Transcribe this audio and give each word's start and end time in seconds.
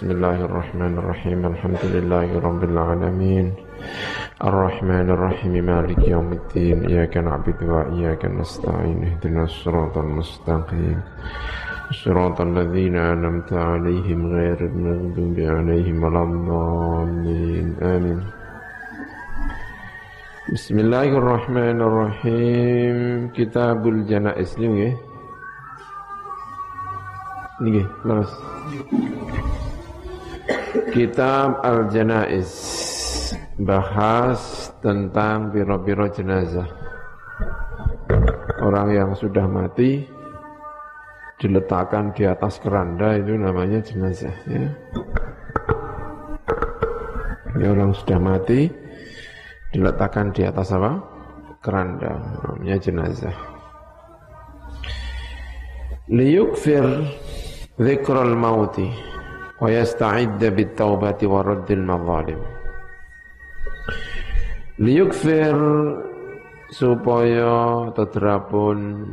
بسم 0.00 0.16
الله 0.16 0.38
الرحمن 0.48 0.92
الرحيم 0.98 1.40
الحمد 1.46 1.82
لله 1.84 2.28
رب 2.40 2.62
العالمين 2.64 3.46
الرحمن 4.44 5.06
الرحيم 5.12 5.52
مالك 5.52 6.00
يوم 6.08 6.32
الدين 6.32 6.88
إياك 6.88 7.16
نعبد 7.16 7.60
وإياك 7.62 8.24
نستعين 8.24 9.04
اهدنا 9.04 9.44
الصراط 9.44 9.98
المستقيم 9.98 10.98
صراط 11.92 12.40
الذين 12.40 12.96
أنعمت 12.96 13.52
عليهم 13.52 14.20
غير 14.36 14.58
المغضوب 14.72 15.36
عليهم 15.36 15.96
ولا 16.04 16.22
الضالين 16.22 17.68
آمين 17.82 18.20
بسم 20.52 20.76
الله 20.78 21.08
الرحمن 21.20 21.78
الرحيم 21.88 22.96
كتاب 23.36 23.80
الجنائز 23.86 24.56
ini 27.60 27.76
nggih. 27.76 27.88
Leres 28.08 28.32
Kitab 30.90 31.62
Al-Janaiz 31.62 32.50
bahas 33.62 34.74
tentang 34.82 35.54
biro-biro 35.54 36.10
jenazah. 36.10 36.66
Orang 38.58 38.90
yang 38.90 39.14
sudah 39.14 39.46
mati 39.46 40.02
diletakkan 41.38 42.10
di 42.10 42.26
atas 42.26 42.58
keranda 42.58 43.14
itu 43.14 43.38
namanya 43.38 43.78
jenazah 43.78 44.34
ya. 44.50 44.66
Ini 47.54 47.66
orang 47.70 47.94
sudah 47.94 48.18
mati 48.18 48.66
diletakkan 49.70 50.34
di 50.34 50.42
atas 50.42 50.74
apa? 50.74 50.98
Keranda 51.62 52.18
namanya 52.18 52.76
jenazah. 52.82 53.36
Liyukfir 56.10 56.82
dzikral 57.78 58.34
mauti 58.34 59.19
wa 59.60 59.68
yasta'idda 59.68 60.48
bit 60.56 60.72
taubati 60.74 61.28
wa 61.28 61.44
raddil 61.44 61.84
liyukfir 64.80 65.56
supaya 66.72 67.90
tedrapun 67.92 69.04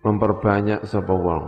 memperbanyak 0.00 0.80
sapa 0.88 1.12
wong. 1.12 1.46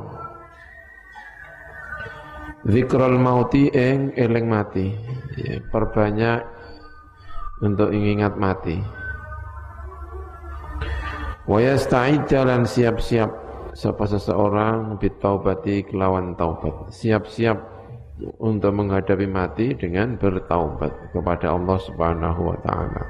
Zikral 2.65 3.17
mauti 3.21 3.69
ing 3.73 4.13
eling 4.17 4.49
mati. 4.49 4.89
Ya, 5.37 5.61
perbanyak 5.69 6.45
untuk 7.61 7.93
ingat 7.93 8.37
mati. 8.37 8.81
Wa 11.45 11.61
yasta'idda 11.61 12.41
lan 12.49 12.65
siap-siap 12.65 13.31
sapa 13.77 14.05
seseorang 14.09 14.97
bitaubati 14.97 15.85
kelawan 15.85 16.33
taubat. 16.41 16.89
Siap-siap 16.89 17.59
untuk 18.39 18.71
menghadapi 18.71 19.27
mati 19.27 19.75
dengan 19.75 20.15
bertaubat 20.15 21.11
kepada 21.11 21.51
Allah 21.51 21.79
Subhanahu 21.83 22.41
wa 22.55 22.59
taala. 22.63 23.05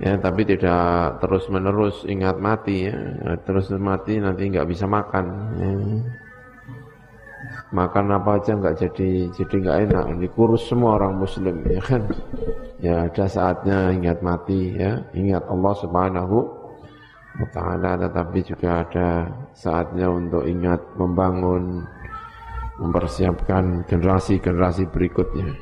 Ya, 0.00 0.16
tapi 0.16 0.48
tidak 0.48 1.20
terus-menerus 1.20 2.08
ingat 2.08 2.40
mati 2.40 2.88
ya. 2.88 2.96
Terus 3.44 3.68
mati 3.76 4.16
nanti 4.16 4.48
nggak 4.48 4.68
bisa 4.68 4.88
makan. 4.88 5.24
Ya. 5.60 5.70
Makan 7.70 8.10
apa 8.10 8.40
aja 8.40 8.56
nggak 8.56 8.76
jadi 8.80 9.10
jadi 9.36 9.54
nggak 9.60 9.78
enak. 9.88 10.04
Dikurus 10.24 10.64
semua 10.68 10.96
orang 10.96 11.20
muslim 11.20 11.60
ya 11.68 11.80
kan. 11.84 12.08
Ya 12.80 13.04
ada 13.04 13.28
saatnya 13.28 13.92
ingat 13.92 14.24
mati 14.24 14.72
ya, 14.72 15.04
ingat 15.12 15.44
Allah 15.52 15.74
Subhanahu 15.76 16.38
wa 17.40 17.48
taala 17.52 18.00
tetapi 18.00 18.40
juga 18.40 18.82
ada 18.82 19.28
saatnya 19.52 20.08
untuk 20.08 20.48
ingat 20.48 20.80
membangun 20.96 21.84
mempersiapkan 22.80 23.84
generasi-generasi 23.84 24.88
berikutnya. 24.88 25.52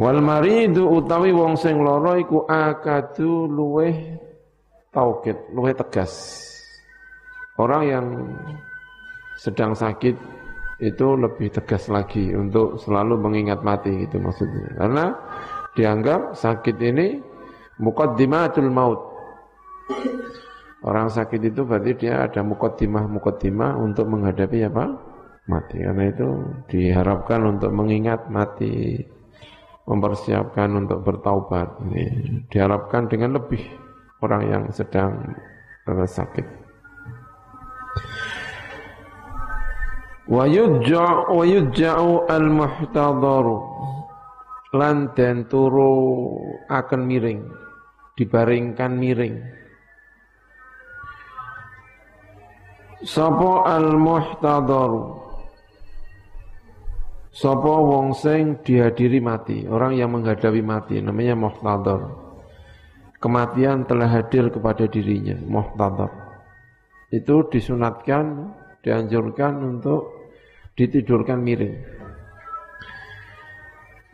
Wal 0.00 0.22
maridu 0.22 0.86
utawi 0.86 1.34
wong 1.34 1.58
sing 1.58 1.82
lara 1.82 2.16
iku 2.16 2.46
akadu 2.48 3.50
luweh 3.50 4.16
taukid, 4.94 5.36
luweh 5.52 5.74
tegas. 5.76 6.40
Orang 7.60 7.82
yang 7.84 8.06
sedang 9.36 9.76
sakit 9.76 10.16
itu 10.80 11.06
lebih 11.20 11.52
tegas 11.52 11.92
lagi 11.92 12.32
untuk 12.32 12.80
selalu 12.80 13.20
mengingat 13.20 13.60
mati 13.60 14.08
itu 14.08 14.16
maksudnya. 14.16 14.72
Karena 14.80 15.06
dianggap 15.76 16.32
sakit 16.32 16.76
ini 16.80 17.20
muqaddimatul 17.76 18.72
maut. 18.72 19.00
Orang 20.80 21.12
sakit 21.12 21.44
itu 21.44 21.60
berarti 21.68 21.92
dia 21.92 22.24
ada 22.24 22.40
mukotimah-mukotimah 22.40 23.76
untuk 23.76 24.08
menghadapi 24.08 24.64
apa? 24.64 25.09
Mati. 25.50 25.82
Karena 25.82 26.06
itu 26.06 26.28
diharapkan 26.70 27.42
untuk 27.42 27.74
mengingat 27.74 28.30
mati, 28.30 29.02
mempersiapkan 29.90 30.70
untuk 30.78 31.02
bertaubat. 31.02 31.82
Ini 31.90 32.04
diharapkan 32.46 33.10
dengan 33.10 33.42
lebih 33.42 33.58
orang 34.22 34.42
yang 34.46 34.62
sedang 34.70 35.34
sakit. 35.90 36.46
Wa 40.30 40.46
yudja'u 40.46 42.30
al-muhtadaru 42.30 43.58
lan 44.70 45.10
den 45.18 45.50
turu 45.50 46.38
akan 46.70 47.00
miring 47.02 47.42
dibaringkan 48.14 48.94
miring 48.94 49.42
Sapa 53.00 53.64
al-muhtadar 53.64 54.92
Sapa 57.30 57.62
wong 57.78 58.10
sing 58.18 58.58
dihadiri 58.66 59.22
mati, 59.22 59.62
orang 59.70 59.94
yang 59.94 60.10
menghadapi 60.10 60.58
mati 60.66 60.98
namanya 60.98 61.38
muhtadar. 61.38 62.10
Kematian 63.22 63.86
telah 63.86 64.10
hadir 64.10 64.50
kepada 64.50 64.90
dirinya, 64.90 65.38
muhtadar. 65.46 66.10
Itu 67.14 67.46
disunatkan, 67.46 68.50
dianjurkan 68.82 69.62
untuk 69.62 70.10
ditidurkan 70.74 71.38
miring. 71.38 71.76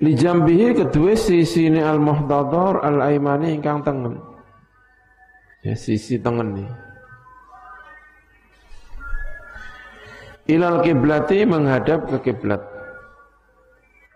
Li 0.04 0.12
jambihi 0.12 0.76
kedua 0.76 1.16
sisi 1.16 1.72
ini 1.72 1.80
al-muhtadar 1.80 2.84
al-aimani 2.84 3.56
ingkang 3.56 3.80
tengen. 3.80 4.20
Ya, 5.64 5.72
sisi 5.72 6.20
tengen 6.20 6.52
nih. 6.52 6.70
Ilal 10.52 10.84
kiblati 10.84 11.48
menghadap 11.48 12.12
ke 12.12 12.28
kiblat. 12.28 12.75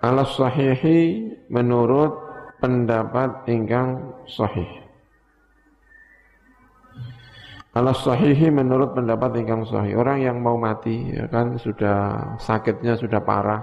Alas 0.01 0.33
sahihi 0.33 1.29
menurut 1.53 2.17
pendapat 2.57 3.45
ingkang 3.53 4.01
sahih. 4.25 4.69
Alas 7.77 8.01
sahihi 8.01 8.49
menurut 8.49 8.97
pendapat 8.97 9.37
ingkang 9.45 9.69
sahih. 9.69 10.01
Orang 10.01 10.25
yang 10.25 10.41
mau 10.41 10.57
mati 10.57 11.13
ya 11.13 11.29
kan 11.29 11.61
sudah 11.61 12.17
sakitnya 12.41 12.97
sudah 12.97 13.21
parah. 13.21 13.61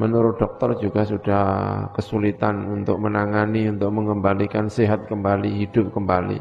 Menurut 0.00 0.40
dokter 0.40 0.76
juga 0.80 1.04
sudah 1.04 1.44
kesulitan 1.92 2.64
untuk 2.68 2.96
menangani, 2.96 3.68
untuk 3.68 3.92
mengembalikan 3.92 4.68
sehat 4.68 5.08
kembali, 5.08 5.60
hidup 5.60 5.92
kembali. 5.92 6.36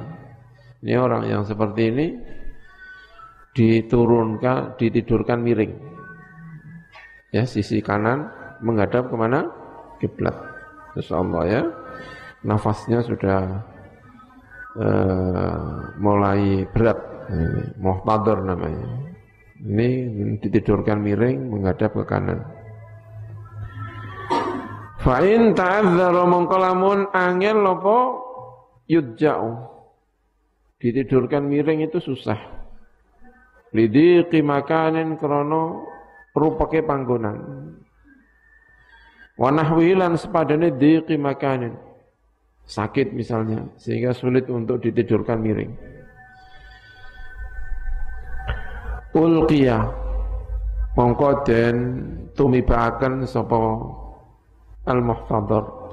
Ini 0.84 0.96
orang 0.96 1.28
yang 1.28 1.44
seperti 1.44 1.82
ini 1.92 2.08
diturunkan, 3.56 4.76
ditidurkan 4.76 5.40
miring. 5.40 5.72
Ya, 7.32 7.48
sisi 7.48 7.80
kanan 7.80 8.45
menghadap 8.62 9.12
ke 9.12 9.16
mana? 9.16 9.50
Kiblat. 10.00 10.36
Allah 11.12 11.44
ya. 11.48 11.62
Nafasnya 12.46 13.04
sudah 13.04 13.64
uh, 14.80 15.60
mulai 16.00 16.64
berat. 16.72 17.00
Muhtadar 17.82 18.46
namanya. 18.46 18.86
Ini 19.66 19.90
ditidurkan 20.46 21.02
miring 21.02 21.50
menghadap 21.50 21.98
ke 21.98 22.06
kanan. 22.06 22.46
Fa'in 25.02 25.58
ta'adzara 25.58 26.24
mongkolamun 26.30 27.10
angel 27.18 27.66
lopo 27.66 27.98
yudja'u. 28.86 29.74
Ditidurkan 30.78 31.50
miring 31.50 31.82
itu 31.82 31.98
susah 31.98 32.56
lidhiqi 33.76 34.40
makanin 34.40 35.20
krana 35.20 35.84
rupake 36.32 36.80
panggonan 36.88 37.38
wa 39.36 39.50
nahwi 39.52 39.96
lan 39.96 40.16
sepadane 40.16 40.76
dhiqi 40.76 41.16
makanin. 41.20 41.76
Sakit 42.66 43.14
misalnya 43.14 43.62
sehingga 43.78 44.10
sulit 44.10 44.50
untuk 44.50 44.82
ditidurkan 44.82 45.38
miring. 45.38 45.70
Ulqiya 49.16 49.80
mongko 50.98 51.46
den 51.46 51.78
tumibaken 52.34 53.24
sapa 53.30 53.56
al 54.90 55.00
muhtadar 55.00 55.86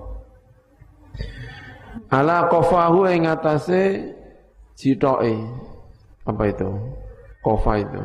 ala 2.12 2.48
qafahu 2.48 3.08
ing 3.08 3.24
atase 3.28 4.12
jitoke. 4.76 5.32
Apa 6.22 6.42
itu? 6.52 6.68
Kofa 7.42 7.82
itu. 7.82 8.02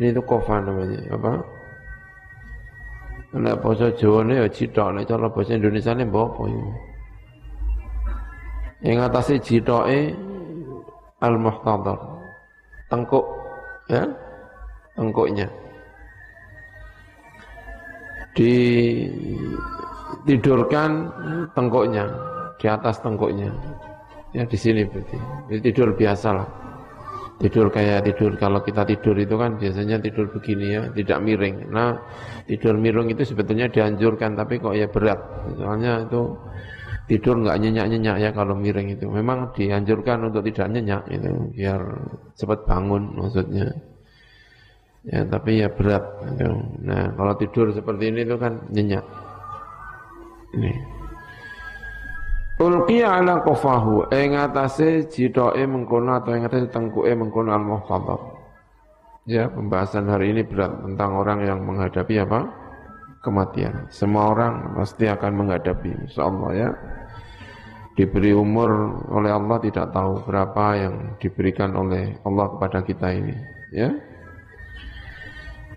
Ini 0.00 0.10
itu 0.10 0.22
kofa 0.26 0.58
namanya, 0.58 0.98
apa? 1.12 1.32
Nek 3.30 3.62
bahasa 3.62 3.94
Jawa 3.94 4.26
ini 4.26 4.42
ya 4.42 4.50
cidok, 4.50 4.90
nek 4.90 5.06
cara 5.06 5.30
bahasa 5.30 5.54
Indonesia 5.54 5.94
ini 5.94 6.02
apa 6.02 6.42
ya? 6.50 6.64
Yang 8.80 8.98
atasnya 9.06 9.38
jidoke 9.38 10.00
al-muhtadar. 11.22 12.00
Tengkuk, 12.90 13.22
ya? 13.86 14.02
Tengkuknya. 14.98 15.46
Ditidurkan 20.26 20.90
tengkuknya, 21.54 22.10
di 22.58 22.66
atas 22.66 22.98
tengkuknya. 22.98 23.54
Ya 24.34 24.42
di 24.42 24.58
sini 24.58 24.82
berarti. 24.82 25.18
Ini 25.54 25.58
tidur 25.70 25.94
biasa 25.94 26.28
lah. 26.34 26.48
Tidur 27.40 27.72
kayak 27.72 28.04
tidur 28.04 28.36
kalau 28.36 28.60
kita 28.60 28.84
tidur 28.84 29.16
itu 29.16 29.32
kan 29.40 29.56
biasanya 29.56 29.96
tidur 29.96 30.28
begini 30.28 30.76
ya, 30.76 30.82
tidak 30.92 31.24
miring. 31.24 31.72
Nah, 31.72 31.96
tidur 32.44 32.76
miring 32.76 33.08
itu 33.16 33.32
sebetulnya 33.32 33.72
dianjurkan 33.72 34.36
tapi 34.36 34.60
kok 34.60 34.76
ya 34.76 34.84
berat. 34.92 35.16
Soalnya 35.56 36.04
itu 36.04 36.36
tidur 37.08 37.40
nggak 37.40 37.56
nyenyak-nyenyak 37.64 38.16
ya 38.20 38.30
kalau 38.36 38.52
miring 38.52 38.92
itu. 38.92 39.08
Memang 39.08 39.56
dianjurkan 39.56 40.28
untuk 40.28 40.44
tidak 40.52 40.68
nyenyak 40.68 41.02
itu 41.08 41.32
biar 41.56 41.80
cepat 42.36 42.68
bangun 42.68 43.16
maksudnya. 43.16 43.72
Ya, 45.08 45.24
tapi 45.24 45.64
ya 45.64 45.72
berat. 45.72 46.04
Gitu. 46.36 46.44
Nah, 46.84 47.08
kalau 47.16 47.34
tidur 47.40 47.72
seperti 47.72 48.12
ini 48.12 48.20
itu 48.28 48.36
kan 48.36 48.68
nyenyak. 48.68 49.04
Ini. 50.60 50.99
Ulqiya 52.60 53.24
ala 53.24 53.40
qafahu 53.40 54.12
ing 54.12 54.36
atase 54.36 55.08
jitoke 55.08 55.64
mengkono 55.64 56.20
atau 56.20 56.36
ing 56.36 56.44
atase 56.44 56.68
tengkuke 56.68 57.08
mengkono 57.16 57.56
al 57.56 57.64
muhtadar. 57.64 58.20
Ya, 59.24 59.48
pembahasan 59.48 60.04
hari 60.12 60.36
ini 60.36 60.44
berat 60.44 60.68
tentang 60.84 61.16
orang 61.16 61.40
yang 61.40 61.64
menghadapi 61.64 62.20
apa? 62.20 62.60
kematian. 63.20 63.88
Semua 63.92 64.32
orang 64.32 64.76
pasti 64.76 65.04
akan 65.04 65.32
menghadapi 65.44 65.92
insyaallah 66.08 66.50
ya. 66.56 66.68
Diberi 67.96 68.32
umur 68.32 68.96
oleh 69.12 69.28
Allah 69.28 69.60
tidak 69.60 69.92
tahu 69.92 70.24
berapa 70.24 70.64
yang 70.76 70.94
diberikan 71.20 71.76
oleh 71.76 72.16
Allah 72.24 72.48
kepada 72.56 72.80
kita 72.80 73.08
ini, 73.12 73.36
ya. 73.76 73.92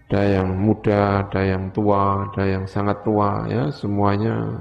Ada 0.07 0.39
yang 0.39 0.55
muda, 0.55 1.25
ada 1.25 1.41
yang 1.41 1.73
tua, 1.73 2.29
ada 2.31 2.43
yang 2.47 2.63
sangat 2.63 3.01
tua, 3.03 3.43
ya, 3.49 3.67
semuanya 3.73 4.55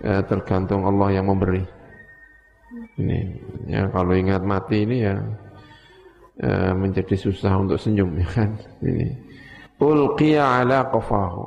ya, 0.00 0.24
tergantung 0.24 0.84
Allah 0.84 1.20
yang 1.20 1.28
memberi. 1.30 1.64
Ini 2.96 3.18
ya 3.70 3.88
kalau 3.88 4.12
ingat 4.12 4.42
mati 4.44 4.84
ini 4.84 5.06
ya, 5.06 5.16
ya 6.40 6.74
menjadi 6.76 7.14
susah 7.16 7.56
untuk 7.56 7.80
senyum 7.80 8.16
ya 8.20 8.28
kan. 8.28 8.50
Ini 8.84 9.06
ulqiya 9.80 10.64
ala 10.64 10.88
qafahu. 10.88 11.44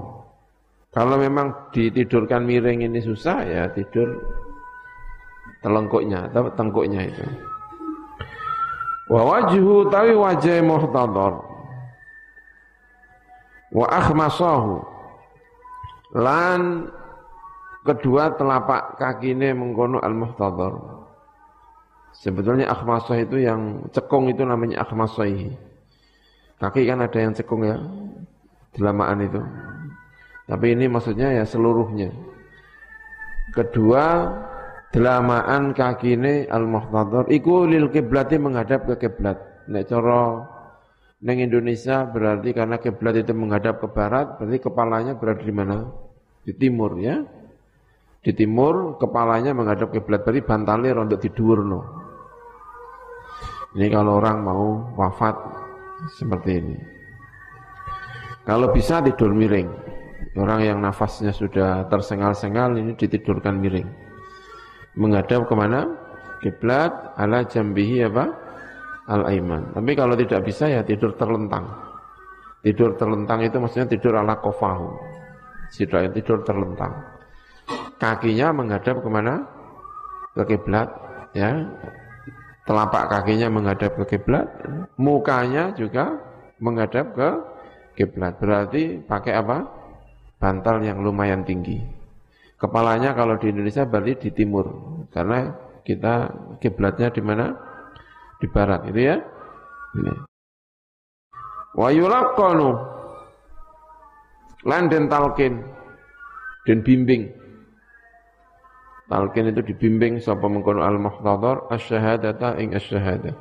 Kalau 0.89 1.21
memang 1.21 1.69
ditidurkan 1.69 2.49
miring 2.49 2.89
ini 2.89 2.97
susah 2.97 3.45
ya 3.45 3.69
tidur 3.69 4.09
telengkuknya 5.61 6.33
atau 6.33 6.49
tengkuknya 6.57 7.05
itu. 7.05 7.25
Wa 9.09 9.21
wajhu 9.25 9.89
tawi 9.89 10.13
wajah 10.17 10.61
muhtadar. 10.65 11.33
Wa 13.69 13.85
akhmasahu. 13.85 14.81
Lan 16.17 16.89
Kedua 17.89 18.37
telapak 18.37 19.01
kakine 19.01 19.49
mengkono 19.57 19.97
al-muhtadar. 19.97 20.77
Sebetulnya 22.13 22.69
akhmasah 22.69 23.17
itu 23.25 23.41
yang 23.41 23.89
cekung 23.89 24.29
itu 24.29 24.45
namanya 24.45 24.85
akhmasai. 24.85 25.49
Kaki 26.61 26.85
kan 26.85 27.01
ada 27.01 27.17
yang 27.17 27.33
cekung 27.33 27.65
ya, 27.65 27.81
delamaan 28.77 29.25
itu. 29.25 29.41
Tapi 30.45 30.77
ini 30.77 30.85
maksudnya 30.85 31.33
ya 31.33 31.41
seluruhnya. 31.49 32.13
Kedua, 33.57 34.37
delamaan 34.93 35.73
kaki 35.73 36.13
ini 36.13 36.45
al-muhtadar 36.45 37.25
iku 37.33 37.65
lil 37.65 37.89
kiblati 37.89 38.37
menghadap 38.37 38.85
ke 38.85 39.09
kiblat. 39.09 39.65
Nek 39.65 39.89
cara 39.89 40.45
neng 41.25 41.41
Indonesia 41.41 42.05
berarti 42.05 42.53
karena 42.53 42.77
kiblat 42.77 43.17
itu 43.17 43.33
menghadap 43.33 43.81
ke 43.81 43.89
barat, 43.89 44.37
berarti 44.37 44.61
kepalanya 44.61 45.17
berada 45.17 45.41
di 45.41 45.53
mana? 45.57 45.89
Di 46.45 46.53
timur 46.53 46.93
ya. 47.01 47.25
Di 48.19 48.35
timur 48.35 48.99
kepalanya 48.99 49.55
menghadap 49.55 49.95
kiblat 49.95 50.27
berarti 50.27 50.43
bantalnya 50.43 50.91
rontok 50.91 51.23
di 51.23 51.31
no. 51.63 51.79
Ini 53.79 53.87
kalau 53.87 54.19
orang 54.19 54.37
mau 54.43 54.63
wafat 54.99 55.35
seperti 56.19 56.51
ini. 56.59 56.77
Kalau 58.43 58.75
bisa 58.75 58.99
tidur 58.99 59.31
miring. 59.31 59.71
Orang 60.35 60.61
yang 60.61 60.83
nafasnya 60.83 61.31
sudah 61.31 61.87
tersengal-sengal 61.87 62.75
ini 62.75 62.91
ditidurkan 62.99 63.55
miring. 63.55 63.87
Menghadap 64.99 65.47
ke 65.47 65.55
mana? 65.55 65.87
Kiblat 66.43 67.15
ala 67.15 67.47
jambihi 67.47 68.03
apa? 68.03 68.25
Al-aiman. 69.07 69.71
Tapi 69.79 69.91
kalau 69.95 70.19
tidak 70.19 70.43
bisa 70.43 70.67
ya 70.67 70.83
tidur 70.83 71.15
terlentang. 71.15 71.71
Tidur 72.67 72.99
terlentang 72.99 73.47
itu 73.47 73.55
maksudnya 73.63 73.87
tidur 73.87 74.19
ala 74.19 74.35
kofahu. 74.43 74.91
Tidak 75.71 76.11
tidur 76.11 76.43
terlentang 76.43 77.08
kakinya 77.99 78.53
menghadap 78.55 79.01
ke 79.01 79.09
mana? 79.09 79.45
Ke 80.33 80.43
kiblat, 80.55 80.89
ya. 81.35 81.67
Telapak 82.69 83.09
kakinya 83.09 83.49
menghadap 83.49 83.97
ke 83.97 84.17
kiblat, 84.17 84.45
mukanya 84.95 85.73
juga 85.73 86.21
menghadap 86.61 87.17
ke 87.17 87.29
kiblat. 87.97 88.37
Berarti 88.37 89.01
pakai 89.01 89.33
apa? 89.33 89.65
Bantal 90.37 90.85
yang 90.85 91.01
lumayan 91.01 91.43
tinggi. 91.43 91.81
Kepalanya 92.59 93.15
kalau 93.15 93.39
di 93.41 93.49
Indonesia 93.49 93.87
berarti 93.87 94.27
di 94.27 94.29
timur, 94.35 94.65
karena 95.09 95.55
kita 95.81 96.29
kiblatnya 96.61 97.09
di 97.09 97.21
mana? 97.23 97.55
Di 98.39 98.47
barat, 98.47 98.87
itu 98.87 99.01
ya. 99.01 99.17
Wa 101.73 101.89
yulaqqanu 101.89 102.69
lan 104.67 104.91
den 104.91 105.07
talkin 105.07 105.63
den 106.67 106.83
bimbing 106.83 107.38
Talqin 109.09 109.49
itu 109.49 109.65
dibimbing 109.65 110.21
sapa 110.21 110.45
mengkono 110.45 110.85
al-muhtadar 110.85 111.65
asyhadata 111.73 112.61
ing 112.61 112.77
asyhadah. 112.77 113.33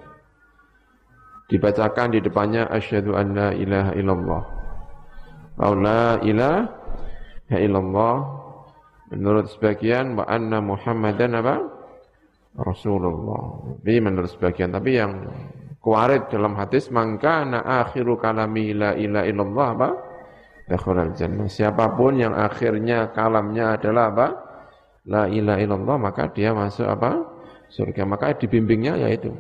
Dibacakan 1.53 2.17
di 2.17 2.25
depannya 2.25 2.65
asyhadu 2.73 3.12
an 3.12 3.37
la 3.37 3.49
ilaha 3.53 3.93
illallah. 3.93 4.43
Au 5.61 5.73
la 5.76 6.17
ilaha 6.25 7.57
illallah 7.61 8.16
menurut 9.12 9.52
sebagian 9.52 10.16
wa 10.16 10.25
anna 10.25 10.64
Muhammadan 10.64 11.37
apa? 11.37 11.57
Rasulullah. 12.57 13.76
Ini 13.85 14.00
menurut 14.00 14.33
sebagian 14.33 14.73
tapi 14.73 14.97
yang 14.97 15.28
kuarit 15.85 16.33
dalam 16.33 16.57
hadis 16.57 16.88
maka 16.88 17.45
na 17.45 17.61
akhiru 17.85 18.16
kalami 18.16 18.73
la 18.73 18.97
ilaha 18.97 19.25
illallah 19.28 19.69
apa? 19.76 19.90
Dakhalal 20.64 21.12
jannah. 21.12 21.45
Siapa 21.45 21.93
pun 21.93 22.16
yang 22.16 22.33
akhirnya 22.33 23.12
kalamnya 23.12 23.76
adalah 23.76 24.16
apa? 24.16 24.48
La 25.09 25.25
ilaha 25.27 25.59
illallah 25.59 25.97
maka 25.97 26.29
dia 26.31 26.53
masuk 26.53 26.85
apa? 26.85 27.38
surga. 27.69 28.09
Maka 28.09 28.37
dibimbingnya 28.37 28.97
yaitu 29.09 29.33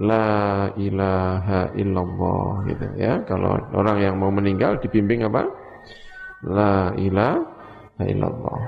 la 0.00 0.72
ilaha 0.80 1.68
illallah 1.76 2.64
gitu 2.68 2.86
ya. 2.96 3.20
Kalau 3.28 3.60
orang 3.76 3.98
yang 4.00 4.14
mau 4.16 4.32
meninggal 4.32 4.80
dibimbing 4.80 5.24
apa? 5.28 5.48
La 6.44 6.92
ilaha 6.96 8.04
illallah. 8.04 8.60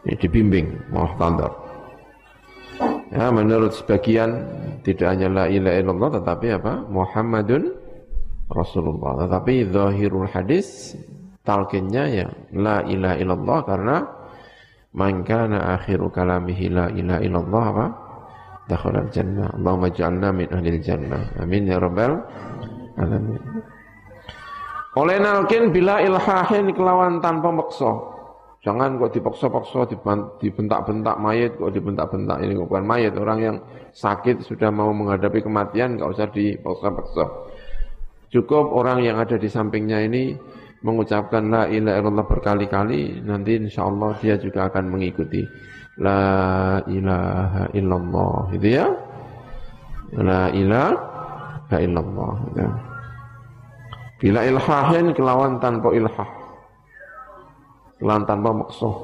Ini 0.00 0.16
dibimbing 0.16 0.66
muhtadar. 0.88 1.52
Ya, 3.10 3.28
menurut 3.28 3.74
sebagian 3.74 4.46
tidak 4.86 5.12
hanya 5.12 5.28
la 5.28 5.44
ilaha 5.50 5.76
illallah 5.76 6.10
tetapi 6.22 6.46
apa? 6.56 6.72
Muhammadun 6.88 7.74
Rasulullah. 8.48 9.26
Tetapi 9.26 9.54
zahirul 9.68 10.30
hadis 10.30 10.96
talqinnya 11.50 12.04
ya 12.06 12.26
la 12.54 12.86
ilaha 12.86 13.16
illallah 13.18 13.58
karena 13.66 13.96
man 14.94 15.26
kana 15.26 15.74
akhiru 15.74 16.06
kalamihi 16.14 16.70
la 16.70 16.86
ilaha 16.94 17.20
illallah 17.26 17.64
apa? 17.74 17.86
Dakhala 18.70 19.02
jannah. 19.10 19.50
Allahumma 19.58 19.90
ja'alna 19.90 20.30
min 20.30 20.46
ahli 20.46 20.78
jannah. 20.78 21.42
Amin 21.42 21.66
ya 21.66 21.82
rabbal 21.82 22.22
alamin. 23.02 23.42
Oleh 24.94 25.18
nalkin 25.18 25.74
bila 25.74 25.98
ilhahin 25.98 26.70
kelawan 26.70 27.18
tanpa 27.18 27.50
maksa. 27.50 27.98
Jangan 28.60 29.00
kok 29.00 29.16
dipaksa-paksa 29.16 29.90
dibentak-bentak 30.38 31.16
mayat 31.16 31.56
kok 31.56 31.72
dibentak-bentak 31.72 32.44
ini 32.44 32.52
kok 32.60 32.68
bukan 32.68 32.84
mayat 32.84 33.16
orang 33.16 33.38
yang 33.40 33.56
sakit 33.96 34.44
sudah 34.44 34.68
mau 34.68 34.92
menghadapi 34.92 35.40
kematian 35.40 35.98
nggak 35.98 36.10
usah 36.14 36.28
dipaksa-paksa. 36.30 37.24
Cukup 38.30 38.70
orang 38.70 39.02
yang 39.02 39.18
ada 39.18 39.34
di 39.34 39.50
sampingnya 39.50 40.06
ini 40.06 40.36
mengucapkan 40.80 41.44
la 41.52 41.62
ilaha 41.68 41.96
illallah 42.00 42.26
berkali-kali 42.26 43.20
nanti 43.20 43.60
insya 43.60 43.84
Allah 43.84 44.16
dia 44.16 44.40
juga 44.40 44.72
akan 44.72 44.84
mengikuti 44.88 45.44
la 46.00 46.80
ilaha 46.88 47.68
illallah 47.76 48.48
itu 48.56 48.68
ya 48.80 48.86
la 50.16 50.50
ilaha 50.50 51.76
illallah. 51.78 52.34
Ya. 52.58 52.68
Bila 54.20 54.40
ilhahin 54.44 55.14
kelawan 55.14 55.62
tanpa 55.62 55.88
ilhah. 55.94 56.30
Kelawan 58.02 58.24
tanpa 58.26 58.50
maksud. 58.52 58.96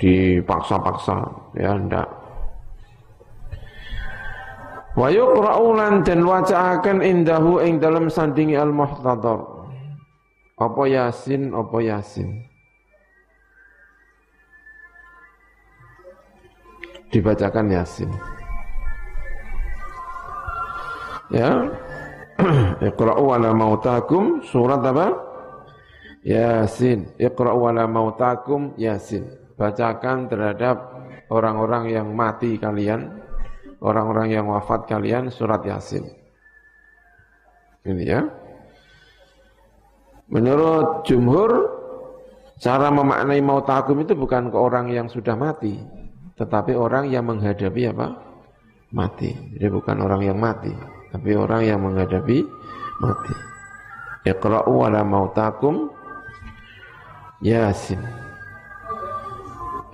Dipaksa-paksa, 0.00 1.22
ya 1.54 1.78
ndak. 1.78 2.08
Wa 4.94 5.10
yuqra'u 5.10 5.74
lan 5.74 6.06
den 6.06 6.22
wacaaken 6.22 7.02
indahu 7.02 7.58
ing 7.58 7.82
dalam 7.82 8.06
sandingi 8.06 8.54
al-muhtadar. 8.54 9.42
Apa 10.54 10.82
Yasin, 10.86 11.50
apa 11.50 11.76
Yasin. 11.82 12.30
Dibacakan 17.10 17.74
Yasin. 17.74 18.10
Ya. 21.34 21.50
Iqra'u 22.94 23.34
ala 23.34 23.50
mautakum 23.50 24.46
surat 24.46 24.78
apa? 24.78 25.10
Yasin. 26.22 27.18
Iqra'u 27.18 27.66
ala 27.66 27.90
mautakum 27.90 28.78
Yasin. 28.78 29.26
Bacakan 29.58 30.30
terhadap 30.30 31.02
orang-orang 31.34 31.90
yang 31.90 32.14
mati 32.14 32.58
kalian 32.62 33.23
orang-orang 33.82 34.34
yang 34.34 34.46
wafat 34.50 34.86
kalian 34.86 35.32
surat 35.32 35.62
Yasin. 35.64 36.04
Ini 37.84 38.04
ya. 38.04 38.20
Menurut 40.32 41.04
jumhur, 41.04 41.50
cara 42.58 42.88
memaknai 42.88 43.44
maut 43.44 43.68
takum 43.68 44.00
itu 44.00 44.16
bukan 44.16 44.48
ke 44.48 44.56
orang 44.56 44.88
yang 44.88 45.06
sudah 45.06 45.36
mati, 45.36 45.76
tetapi 46.40 46.72
orang 46.72 47.12
yang 47.12 47.28
menghadapi 47.28 47.92
apa? 47.92 48.08
Mati. 48.94 49.36
Jadi 49.58 49.68
bukan 49.68 50.00
orang 50.00 50.22
yang 50.24 50.38
mati, 50.40 50.72
tapi 51.12 51.36
orang 51.36 51.62
yang 51.66 51.80
menghadapi 51.84 52.40
mati. 53.02 53.34
Iqra'u 54.24 54.74
ala 54.88 55.04
mautakum 55.04 55.92
Yasin. 57.44 58.00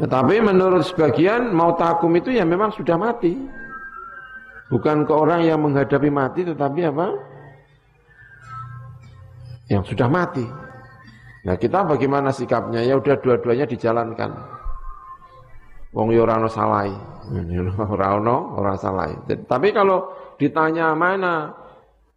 Tetapi 0.01 0.41
menurut 0.41 0.87
sebagian 0.87 1.53
mautakum 1.53 2.09
itu 2.17 2.33
ya 2.33 2.47
memang 2.47 2.73
sudah 2.73 2.97
mati. 2.97 3.37
Bukan 4.71 5.03
ke 5.03 5.13
orang 5.13 5.43
yang 5.43 5.59
menghadapi 5.67 6.09
mati 6.15 6.47
tetapi 6.47 6.81
apa? 6.87 7.07
Yang 9.67 9.95
sudah 9.95 10.07
mati. 10.07 10.47
Nah 11.43 11.59
kita 11.59 11.83
bagaimana 11.83 12.31
sikapnya? 12.31 12.87
Ya 12.87 12.95
udah 12.95 13.19
dua-duanya 13.19 13.67
dijalankan. 13.67 14.31
Wong 15.91 16.15
yo 16.15 16.23
salai. 16.47 16.95
Ora 17.95 18.19
ono 18.19 18.59
ora 18.59 18.75
salai. 18.79 19.15
Tapi 19.27 19.69
kalau 19.71 20.11
ditanya 20.39 20.95
mana 20.95 21.51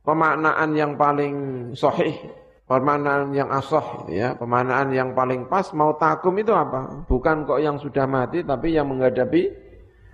pemaknaan 0.06 0.74
yang 0.74 0.94
paling 0.98 1.36
sahih, 1.74 2.18
pemaknaan 2.66 3.34
yang 3.34 3.50
asah 3.50 4.10
ya, 4.10 4.34
pemaknaan 4.38 4.94
yang 4.94 5.14
paling 5.14 5.46
pas 5.50 5.70
mau 5.74 5.94
takum 5.98 6.34
itu 6.38 6.54
apa? 6.54 7.06
Bukan 7.06 7.46
kok 7.46 7.62
yang 7.62 7.78
sudah 7.78 8.06
mati 8.06 8.42
tapi 8.46 8.74
yang 8.78 8.90
menghadapi 8.90 9.63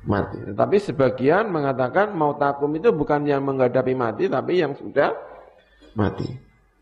mati. 0.06 0.40
Tetapi 0.40 0.78
sebagian 0.80 1.52
mengatakan 1.52 2.16
mau 2.16 2.38
takum 2.40 2.72
itu 2.76 2.94
bukan 2.94 3.26
yang 3.28 3.44
menghadapi 3.44 3.94
mati, 3.98 4.32
tapi 4.32 4.62
yang 4.62 4.76
sudah 4.78 5.12
mati. 5.98 6.28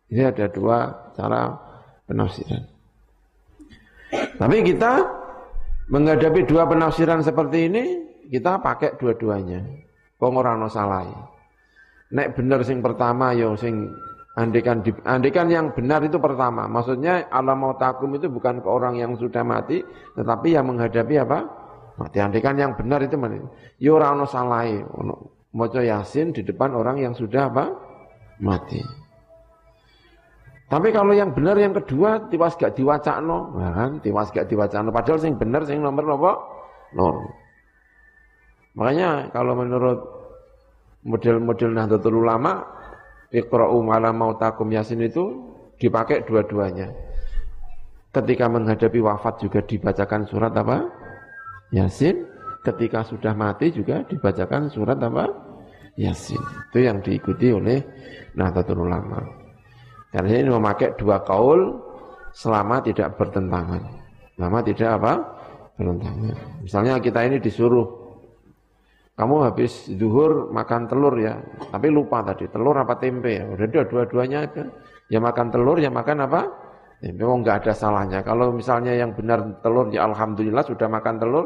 Ini 0.07 0.31
ada 0.31 0.45
dua 0.51 1.11
cara 1.17 1.51
penafsiran. 2.07 2.63
Tapi 4.37 4.57
kita 4.63 4.93
menghadapi 5.91 6.47
dua 6.47 6.63
penafsiran 6.67 7.19
seperti 7.25 7.67
ini, 7.67 7.83
kita 8.31 8.59
pakai 8.63 8.95
dua-duanya. 8.95 9.63
Pengorano 10.17 10.65
salah. 10.71 11.05
Nek 12.07 12.39
bener 12.39 12.63
sing 12.63 12.79
pertama 12.79 13.35
yo 13.35 13.53
sing 13.59 13.91
andikan 14.39 14.79
di, 14.85 14.95
andikan 15.03 15.51
yang 15.51 15.75
benar 15.75 16.01
itu 16.05 16.21
pertama. 16.21 16.65
Maksudnya 16.65 17.27
alam 17.27 17.57
mau 17.57 17.73
takum 17.75 18.15
itu 18.15 18.31
bukan 18.31 18.63
ke 18.63 18.69
orang 18.69 18.95
yang 18.97 19.13
sudah 19.19 19.43
mati, 19.43 19.83
tetapi 20.15 20.55
yang 20.55 20.71
menghadapi 20.71 21.15
apa? 21.19 21.66
Mati 21.97 22.17
andikan 22.21 22.53
yang 22.53 22.77
benar 22.77 23.01
itu 23.01 23.17
mana? 23.17 23.41
Yo 23.81 23.97
ora 23.97 24.13
ono 24.13 24.29
salahe, 24.29 24.85
Yasin 25.81 26.29
di 26.29 26.45
depan 26.45 26.77
orang 26.77 27.01
yang 27.01 27.17
sudah 27.17 27.49
apa? 27.49 27.73
Mati. 28.37 28.81
Tapi 30.67 30.91
kalau 30.91 31.15
yang 31.15 31.31
benar 31.31 31.57
yang 31.57 31.73
kedua 31.73 32.27
tiwas 32.27 32.59
gak 32.59 32.75
diwacakno, 32.75 33.55
nah 33.55 33.71
kan 33.71 33.91
tiwas 34.03 34.29
gak 34.35 34.51
diwacakno 34.51 34.91
padahal 34.91 35.17
sing 35.17 35.39
benar 35.39 35.63
sing 35.63 35.79
nomor 35.79 36.05
apa? 36.05 36.31
Nomor. 36.93 37.33
Makanya 38.77 39.33
kalau 39.33 39.57
menurut 39.57 39.99
model-model 41.07 41.71
Nahdlatul 41.71 42.19
Ulama 42.19 42.61
Iqra'u 43.31 43.79
mala 43.81 44.11
mautakum 44.13 44.69
Yasin 44.69 45.01
itu 45.01 45.55
dipakai 45.79 46.27
dua-duanya. 46.27 46.91
Ketika 48.11 48.45
menghadapi 48.51 48.99
wafat 49.01 49.43
juga 49.43 49.63
dibacakan 49.63 50.27
surat 50.27 50.51
apa? 50.51 50.83
Yasin 51.75 52.23
ketika 52.63 53.03
sudah 53.03 53.35
mati 53.35 53.71
juga 53.71 54.03
dibacakan 54.07 54.71
surat 54.71 54.99
apa? 54.99 55.27
Yasin. 55.97 56.39
Itu 56.71 56.79
yang 56.83 57.01
diikuti 57.01 57.51
oleh 57.51 57.81
Nahdlatul 58.37 58.85
Ulama. 58.85 59.23
Karena 60.13 60.39
ini 60.39 60.49
memakai 60.53 60.95
dua 60.95 61.25
kaul 61.25 61.83
selama 62.31 62.79
tidak 62.85 63.17
bertentangan. 63.17 63.83
Selama 64.37 64.59
tidak 64.63 64.89
apa? 65.01 65.13
Bertentangan. 65.75 66.35
Misalnya 66.63 66.93
kita 67.01 67.25
ini 67.27 67.41
disuruh 67.41 68.07
kamu 69.17 69.49
habis 69.49 69.89
zuhur 69.97 70.53
makan 70.53 70.85
telur 70.85 71.17
ya, 71.17 71.41
tapi 71.73 71.89
lupa 71.89 72.21
tadi 72.21 72.45
telur 72.53 72.77
apa 72.77 73.01
tempe 73.01 73.41
ya. 73.41 73.49
Udah 73.49 73.65
dua-duanya. 73.89 74.45
Ya 75.09 75.17
makan 75.23 75.49
telur, 75.49 75.81
ya 75.81 75.89
makan 75.89 76.29
apa? 76.29 76.66
Ya, 76.97 77.13
memang 77.13 77.45
nggak 77.45 77.61
ada 77.65 77.73
salahnya. 77.77 78.25
Kalau 78.25 78.49
misalnya 78.49 78.97
yang 78.97 79.13
benar 79.13 79.61
telur, 79.61 79.93
ya 79.93 80.09
alhamdulillah 80.09 80.65
sudah 80.65 80.89
makan 80.89 81.21
telur. 81.21 81.45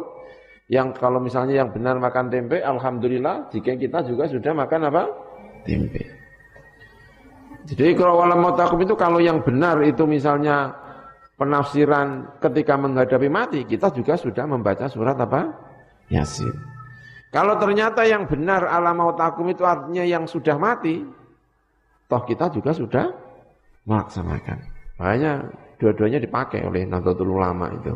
Yang 0.71 0.95
kalau 1.03 1.19
misalnya 1.19 1.59
yang 1.59 1.69
benar 1.75 1.99
makan 1.99 2.31
tempe, 2.31 2.63
alhamdulillah. 2.63 3.51
Jika 3.51 3.75
kita 3.75 4.07
juga 4.07 4.31
sudah 4.31 4.55
makan 4.55 4.87
apa? 4.87 5.03
Tempe. 5.67 6.21
Jadi 7.67 7.93
kalau 7.93 8.23
walam 8.23 8.41
takum 8.55 8.79
itu 8.79 8.95
kalau 8.95 9.19
yang 9.19 9.43
benar 9.43 9.83
itu 9.83 10.07
misalnya 10.07 10.71
penafsiran 11.35 12.39
ketika 12.39 12.79
menghadapi 12.79 13.27
mati, 13.27 13.59
kita 13.67 13.91
juga 13.91 14.15
sudah 14.15 14.47
membaca 14.47 14.87
surat 14.87 15.19
apa? 15.19 15.51
Yasin. 16.07 16.55
Kalau 17.31 17.59
ternyata 17.59 18.07
yang 18.07 18.23
benar 18.27 18.67
alam 18.67 19.03
takum 19.19 19.51
itu 19.51 19.67
artinya 19.67 20.03
yang 20.07 20.23
sudah 20.23 20.55
mati, 20.55 21.03
toh 22.07 22.23
kita 22.23 22.47
juga 22.51 22.71
sudah 22.71 23.05
melaksanakan. 23.83 24.70
Makanya 25.01 25.41
dua-duanya 25.81 26.21
dipakai 26.21 26.61
oleh 26.61 26.85
Nahdlatul 26.85 27.33
Ulama 27.33 27.73
itu. 27.73 27.89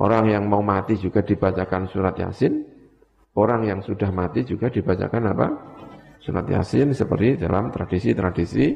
Orang 0.00 0.32
yang 0.32 0.48
mau 0.48 0.64
mati 0.64 0.96
juga 0.96 1.20
dibacakan 1.20 1.84
surat 1.92 2.16
Yasin, 2.16 2.64
orang 3.36 3.68
yang 3.68 3.84
sudah 3.84 4.08
mati 4.08 4.48
juga 4.48 4.72
dibacakan 4.72 5.36
apa? 5.36 5.46
Surat 6.24 6.48
Yasin 6.48 6.96
seperti 6.96 7.36
dalam 7.36 7.68
tradisi-tradisi 7.68 8.72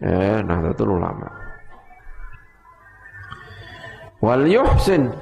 eh, 0.00 0.40
Nahdlatul 0.40 0.96
Ulama. 0.96 1.28
Wal 4.24 4.48
yuhsin 4.48 5.12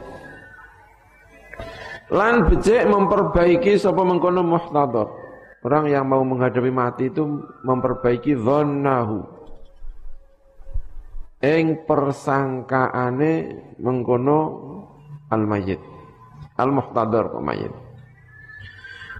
lan 2.15 2.47
becek 2.47 2.87
memperbaiki 2.87 3.75
sapa 3.75 4.07
mengkono 4.07 4.47
muhtadar. 4.47 5.11
Orang 5.67 5.91
yang 5.91 6.07
mau 6.07 6.23
menghadapi 6.23 6.71
mati 6.71 7.11
itu 7.11 7.27
memperbaiki 7.67 8.39
dhannahu 8.39 9.42
ing 11.43 11.83
persangkaane 11.83 13.33
mengkono 13.83 14.41
al 15.29 15.43
mayyit 15.43 15.83
al 16.57 16.71
muhtadar 16.71 17.35
kok 17.35 17.43
mayit 17.43 17.75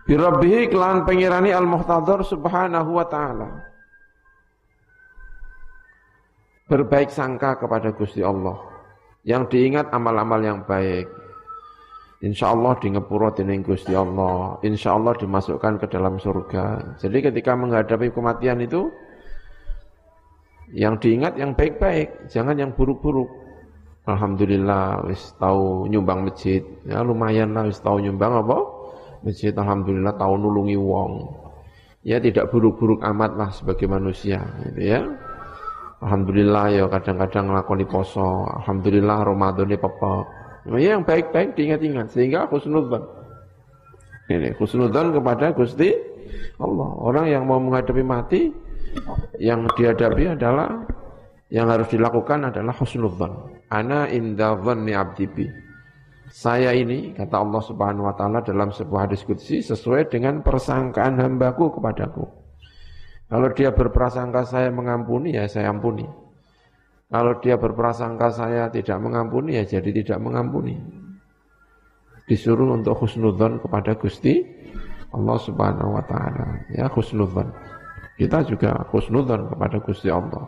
bi 0.07 0.15
rabbih 0.15 0.71
kelan 0.71 1.03
pengirani 1.03 1.51
al 1.51 1.67
muhtadar 1.67 2.23
subhanahu 2.27 2.91
wa 2.99 3.07
taala. 3.07 3.49
Berbaik 6.67 7.13
sangka 7.13 7.61
kepada 7.61 7.93
Gusti 7.93 8.25
Allah. 8.25 8.57
Yang 9.29 9.55
diingat 9.55 9.93
amal-amal 9.93 10.41
yang 10.41 10.65
baik. 10.65 11.05
Insya 12.25 12.55
Allah 12.55 12.79
di 12.81 12.89
dening 12.89 13.61
Gusti 13.61 13.93
Allah. 13.93 14.57
Insya 14.65 14.97
Allah 14.97 15.13
dimasukkan 15.19 15.85
ke 15.85 15.87
dalam 15.91 16.17
surga. 16.17 16.97
Jadi 16.97 17.19
ketika 17.29 17.53
menghadapi 17.53 18.09
kematian 18.15 18.65
itu 18.65 18.89
yang 20.73 20.97
diingat 20.97 21.37
yang 21.37 21.53
baik-baik, 21.53 22.33
jangan 22.33 22.57
yang 22.57 22.73
buruk-buruk. 22.73 23.29
Alhamdulillah 24.03 25.07
wis 25.07 25.31
tahu 25.39 25.87
nyumbang 25.87 26.27
masjid. 26.27 26.65
Ya 26.89 27.05
lumayan 27.07 27.55
lah 27.55 27.71
wis 27.71 27.79
tahu 27.79 28.03
nyumbang 28.03 28.35
apa? 28.35 28.59
Masjid 29.23 29.55
alhamdulillah 29.55 30.19
tahu 30.19 30.35
nulungi 30.35 30.75
wong. 30.75 31.31
Ya 32.03 32.19
tidak 32.19 32.51
buruk-buruk 32.51 32.99
amat 32.99 33.39
lah 33.39 33.55
sebagai 33.55 33.87
manusia 33.87 34.43
gitu 34.67 34.81
ya. 34.83 35.07
Alhamdulillah 36.03 36.75
ya 36.75 36.85
kadang-kadang 36.91 37.55
ngelakoni 37.55 37.87
poso. 37.87 38.43
Alhamdulillah 38.59 39.23
Ramadan 39.23 39.71
ini 39.71 39.79
pepek. 39.79 40.25
Ya 40.67 40.99
yang 40.99 41.07
baik-baik 41.07 41.55
diingat-ingat 41.55 42.11
sehingga 42.11 42.51
khusnudzan. 42.51 43.07
Ini 44.27 44.59
khusnudzan 44.59 45.15
kepada 45.15 45.55
Gusti 45.55 45.95
Allah. 46.59 46.91
Orang 46.99 47.27
yang 47.31 47.47
mau 47.47 47.63
menghadapi 47.63 48.03
mati, 48.03 48.51
yang 49.41 49.67
dihadapi 49.75 50.37
adalah 50.39 50.87
yang 51.53 51.69
harus 51.69 51.93
dilakukan 51.93 52.49
adalah 52.49 52.73
husnudzan. 52.73 53.33
Ana 53.69 54.09
inda 54.09 54.57
dhanni 54.57 54.97
abdi 54.97 55.27
bi. 55.29 55.45
Saya 56.33 56.73
ini, 56.73 57.13
kata 57.13 57.45
Allah 57.45 57.61
subhanahu 57.61 58.09
wa 58.09 58.17
ta'ala 58.17 58.41
dalam 58.41 58.73
sebuah 58.73 59.05
hadis 59.05 59.21
kudsi, 59.21 59.61
sesuai 59.61 60.09
dengan 60.09 60.41
persangkaan 60.41 61.21
hambaku 61.21 61.77
kepadaku. 61.77 62.25
Kalau 63.29 63.49
dia 63.53 63.69
berprasangka 63.69 64.49
saya 64.49 64.73
mengampuni, 64.73 65.37
ya 65.37 65.45
saya 65.45 65.69
ampuni. 65.69 66.09
Kalau 67.13 67.37
dia 67.45 67.61
berprasangka 67.61 68.33
saya 68.33 68.73
tidak 68.73 68.97
mengampuni, 69.05 69.61
ya 69.61 69.65
jadi 69.69 69.93
tidak 69.93 70.25
mengampuni. 70.25 70.81
Disuruh 72.25 72.81
untuk 72.81 72.97
husnudzon 73.05 73.61
kepada 73.61 73.93
Gusti 74.01 74.41
Allah 75.13 75.37
Subhanahu 75.37 76.01
wa 76.01 76.05
taala. 76.09 76.65
Ya 76.73 76.89
husnudzon. 76.89 77.72
Kita 78.17 78.45
juga 78.45 78.87
husnudzon 78.93 79.49
kepada 79.51 79.77
Gusti 79.81 80.13
Allah. 80.13 80.45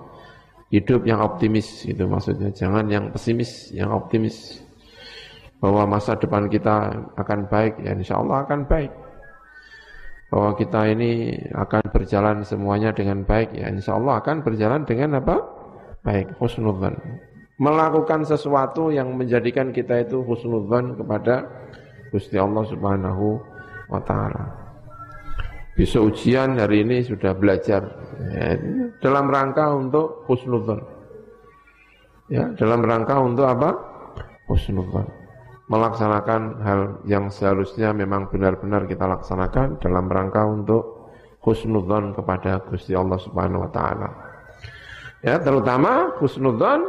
Hidup 0.68 1.06
yang 1.06 1.22
optimis 1.22 1.86
itu 1.86 2.02
maksudnya, 2.04 2.50
jangan 2.50 2.84
yang 2.90 3.08
pesimis, 3.14 3.70
yang 3.72 3.94
optimis. 3.94 4.60
Bahwa 5.62 5.88
masa 5.96 6.18
depan 6.18 6.50
kita 6.52 6.92
akan 7.16 7.48
baik, 7.48 7.80
ya 7.80 7.96
insya 7.96 8.20
Allah 8.20 8.44
akan 8.44 8.68
baik. 8.68 8.92
Bahwa 10.28 10.50
kita 10.58 10.80
ini 10.92 11.38
akan 11.54 11.82
berjalan 11.94 12.42
semuanya 12.44 12.90
dengan 12.92 13.22
baik, 13.24 13.54
ya 13.54 13.70
insya 13.70 13.96
Allah 13.96 14.20
akan 14.20 14.44
berjalan 14.44 14.82
dengan 14.84 15.22
apa? 15.22 15.40
Baik, 16.04 16.36
husnudzan. 16.36 17.00
Melakukan 17.56 18.26
sesuatu 18.26 18.90
yang 18.90 19.14
menjadikan 19.14 19.70
kita 19.70 20.04
itu 20.04 20.20
husnudzan 20.26 20.98
kepada 20.98 21.48
Gusti 22.10 22.34
Allah 22.34 22.66
Subhanahu 22.66 23.38
wa 23.88 24.02
taala. 24.02 24.63
Besok 25.74 26.14
ujian 26.14 26.54
hari 26.54 26.86
ini 26.86 27.02
sudah 27.02 27.34
belajar 27.34 27.82
ya, 28.30 28.54
dalam 29.02 29.26
rangka 29.26 29.74
untuk 29.74 30.22
husnudzan. 30.30 30.78
Ya, 32.30 32.46
dalam 32.54 32.86
rangka 32.86 33.18
untuk 33.18 33.42
apa? 33.42 33.74
Husnudzan. 34.46 35.10
Melaksanakan 35.66 36.62
hal 36.62 36.80
yang 37.10 37.26
seharusnya 37.26 37.90
memang 37.90 38.30
benar-benar 38.30 38.86
kita 38.86 39.02
laksanakan 39.02 39.82
dalam 39.82 40.06
rangka 40.06 40.46
untuk 40.46 41.10
husnudzan 41.42 42.14
kepada 42.14 42.62
Gusti 42.70 42.94
Allah 42.94 43.18
Subhanahu 43.18 43.66
wa 43.66 43.70
taala. 43.74 44.08
Ya, 45.26 45.42
terutama 45.42 46.14
husnudzon 46.22 46.86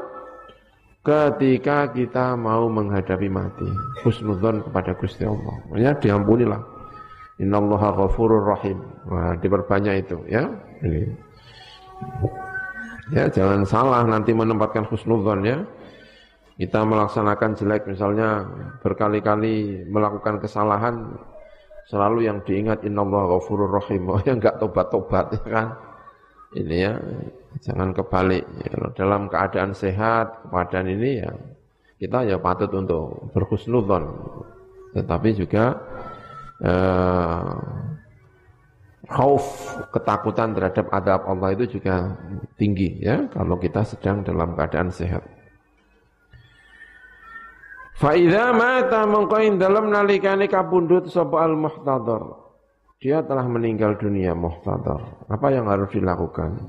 ketika 1.01 1.89
kita 1.89 2.37
mau 2.37 2.69
menghadapi 2.69 3.33
mati. 3.33 3.65
Husnudzon 4.05 4.61
kepada 4.61 4.93
Gusti 4.93 5.25
Allah. 5.25 5.57
Ya, 5.73 5.97
diampunilah. 5.97 6.74
Innallaha 7.35 7.91
ghafurur 7.95 8.47
rahim. 8.47 8.79
Nah, 9.11 9.35
diperbanyak 9.39 10.07
itu 10.07 10.17
ya. 10.31 10.47
Ini. 10.79 11.03
Ya, 13.11 13.29
jangan 13.29 13.67
salah 13.67 14.03
nanti 14.07 14.31
menempatkan 14.31 14.87
husnudzon 14.87 15.43
ya. 15.43 15.59
Kita 16.55 16.87
melaksanakan 16.87 17.51
jelek 17.59 17.83
misalnya 17.91 18.47
berkali-kali 18.79 19.83
melakukan 19.91 20.39
kesalahan 20.39 21.19
selalu 21.91 22.31
yang 22.31 22.39
diingat 22.47 22.87
innallaha 22.87 23.35
ghafurur 23.35 23.71
rahim. 23.83 24.07
Oh, 24.07 24.19
ya 24.23 24.33
enggak 24.33 24.57
tobat-tobat 24.63 25.35
ya 25.35 25.43
kan. 25.43 25.67
Ini 26.55 26.75
ya 26.87 26.93
Jangan 27.63 27.95
kebalik. 27.95 28.43
Ya, 28.67 28.75
dalam 28.95 29.31
keadaan 29.31 29.71
sehat, 29.71 30.43
keadaan 30.51 30.91
ini 30.91 31.23
ya 31.23 31.31
kita 31.95 32.27
ya 32.27 32.35
patut 32.35 32.67
untuk 32.75 33.31
berhusnudzon. 33.31 34.03
Tetapi 34.91 35.29
juga 35.35 35.79
eh, 36.63 37.55
khauf, 39.09 39.45
ketakutan 39.91 40.55
terhadap 40.55 40.85
adab 40.93 41.21
Allah 41.27 41.55
itu 41.57 41.79
juga 41.79 42.15
tinggi 42.55 43.01
ya 43.03 43.27
kalau 43.33 43.59
kita 43.59 43.83
sedang 43.83 44.23
dalam 44.23 44.53
keadaan 44.55 44.93
sehat. 44.93 45.23
Fa'idha 47.95 48.51
mata 48.51 49.07
mengkoin 49.07 49.55
dalam 49.55 49.87
nalikani 49.87 50.51
kabundut 50.51 51.07
sapa 51.07 51.47
al 51.47 51.55
muhtadar. 51.55 52.43
Dia 52.99 53.23
telah 53.23 53.47
meninggal 53.47 53.95
dunia 53.95 54.35
muhtadar. 54.35 54.99
Apa 55.31 55.47
yang 55.51 55.71
harus 55.71 55.87
dilakukan? 55.95 56.59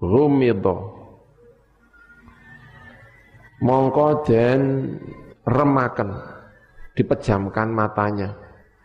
rumidho 0.00 0.92
mongko 3.64 4.08
den 4.28 4.60
remaken 5.48 6.10
dipejamkan 6.92 7.72
matanya 7.72 8.36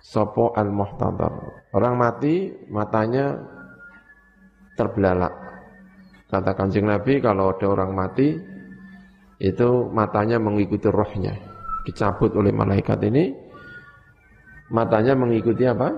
sopo 0.02 0.52
al 0.58 0.74
muhtadar 0.74 1.62
orang 1.78 1.96
mati 1.96 2.50
matanya 2.68 3.38
terbelalak. 4.76 5.34
Kata 6.32 6.56
kanjeng 6.56 6.88
Nabi 6.88 7.20
kalau 7.20 7.52
ada 7.54 7.68
orang 7.68 7.92
mati 7.92 8.40
itu 9.42 9.70
matanya 9.92 10.40
mengikuti 10.40 10.88
rohnya. 10.88 11.36
Dicabut 11.86 12.32
oleh 12.38 12.54
malaikat 12.54 12.98
ini 13.06 13.34
matanya 14.72 15.14
mengikuti 15.14 15.68
apa? 15.68 15.92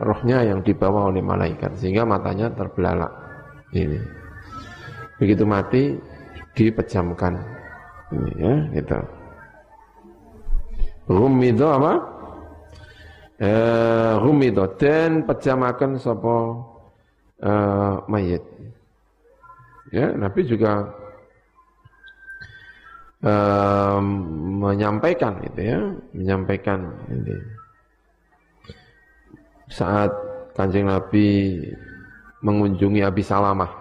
Rohnya 0.00 0.48
yang 0.48 0.64
dibawa 0.64 1.12
oleh 1.12 1.20
malaikat 1.20 1.76
sehingga 1.76 2.08
matanya 2.08 2.48
terbelalak. 2.56 3.12
Ini. 3.76 4.00
Begitu 5.20 5.44
mati 5.44 5.82
dipejamkan. 6.56 7.36
Ini 8.10 8.32
ya 8.40 8.54
gitu. 8.80 8.98
Rumido 11.10 11.68
apa 11.68 12.19
eh, 13.40 14.12
rumido 14.20 14.68
dan 14.76 15.24
pejamakan 15.24 15.96
sopo 15.96 16.36
eh, 17.40 17.94
mayit. 18.06 18.44
Ya 19.90 20.12
Nabi 20.14 20.46
juga 20.46 20.86
eh, 23.24 23.98
menyampaikan 24.60 25.40
itu 25.42 25.60
ya 25.64 25.80
menyampaikan 26.12 26.80
ini. 27.08 27.36
Saat 29.70 30.10
kanjeng 30.54 30.90
Nabi 30.90 31.58
mengunjungi 32.44 33.00
Abi 33.00 33.22
Salamah. 33.24 33.80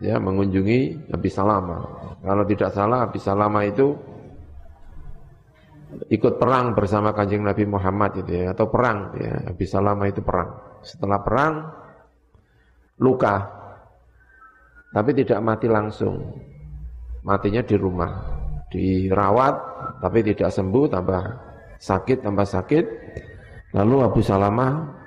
Ya 0.00 0.16
mengunjungi 0.16 1.12
Nabi 1.12 1.28
Salama. 1.28 1.84
Kalau 2.24 2.44
tidak 2.48 2.72
salah 2.72 3.04
Nabi 3.04 3.20
Salama 3.20 3.60
itu 3.68 3.92
ikut 6.10 6.38
perang 6.38 6.74
bersama 6.74 7.14
kanjeng 7.14 7.42
Nabi 7.42 7.66
Muhammad 7.66 8.22
itu 8.22 8.32
ya 8.34 8.54
atau 8.54 8.66
perang 8.70 9.14
ya 9.18 9.34
Nabi 9.50 9.64
Salama 9.66 10.04
itu 10.06 10.22
perang. 10.22 10.80
Setelah 10.82 11.18
perang 11.22 11.54
luka 13.00 13.36
tapi 14.90 15.10
tidak 15.14 15.40
mati 15.42 15.66
langsung. 15.70 16.18
Matinya 17.20 17.60
di 17.60 17.76
rumah, 17.76 18.16
dirawat 18.72 19.54
tapi 20.00 20.24
tidak 20.24 20.48
sembuh 20.48 20.84
tambah 20.88 21.22
sakit 21.76 22.18
tambah 22.24 22.46
sakit. 22.48 22.84
Lalu 23.76 23.96
Abu 24.02 24.20
Salamah 24.24 25.00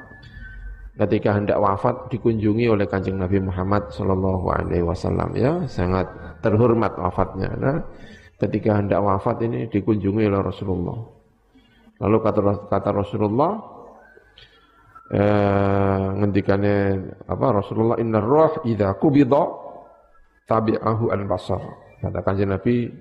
ketika 0.94 1.34
hendak 1.34 1.58
wafat 1.58 2.14
dikunjungi 2.14 2.70
oleh 2.70 2.86
kanjeng 2.86 3.18
Nabi 3.18 3.42
Muhammad 3.42 3.90
Shallallahu 3.90 4.46
Alaihi 4.54 4.86
Wasallam 4.86 5.34
ya 5.34 5.66
sangat 5.66 6.06
terhormat 6.46 6.94
wafatnya. 7.02 7.50
Nah, 7.58 7.78
ketika 8.40 8.80
hendak 8.80 9.00
wafat 9.00 9.46
ini 9.46 9.70
dikunjungi 9.70 10.24
oleh 10.30 10.42
Rasulullah. 10.42 10.98
Lalu 12.02 12.18
kata 12.20 12.42
kata 12.68 12.90
Rasulullah 12.92 13.52
eh, 15.14 16.06
ngendikannya 16.20 16.78
apa 17.30 17.46
Rasulullah 17.54 17.98
inna 18.02 18.20
roh 18.20 18.66
idza 18.66 18.94
kubida 18.98 19.44
tabi'ahu 20.50 21.14
al 21.14 21.24
basar. 21.30 21.62
Kata 22.04 22.20
kanjeng 22.20 22.52
Nabi 22.52 22.92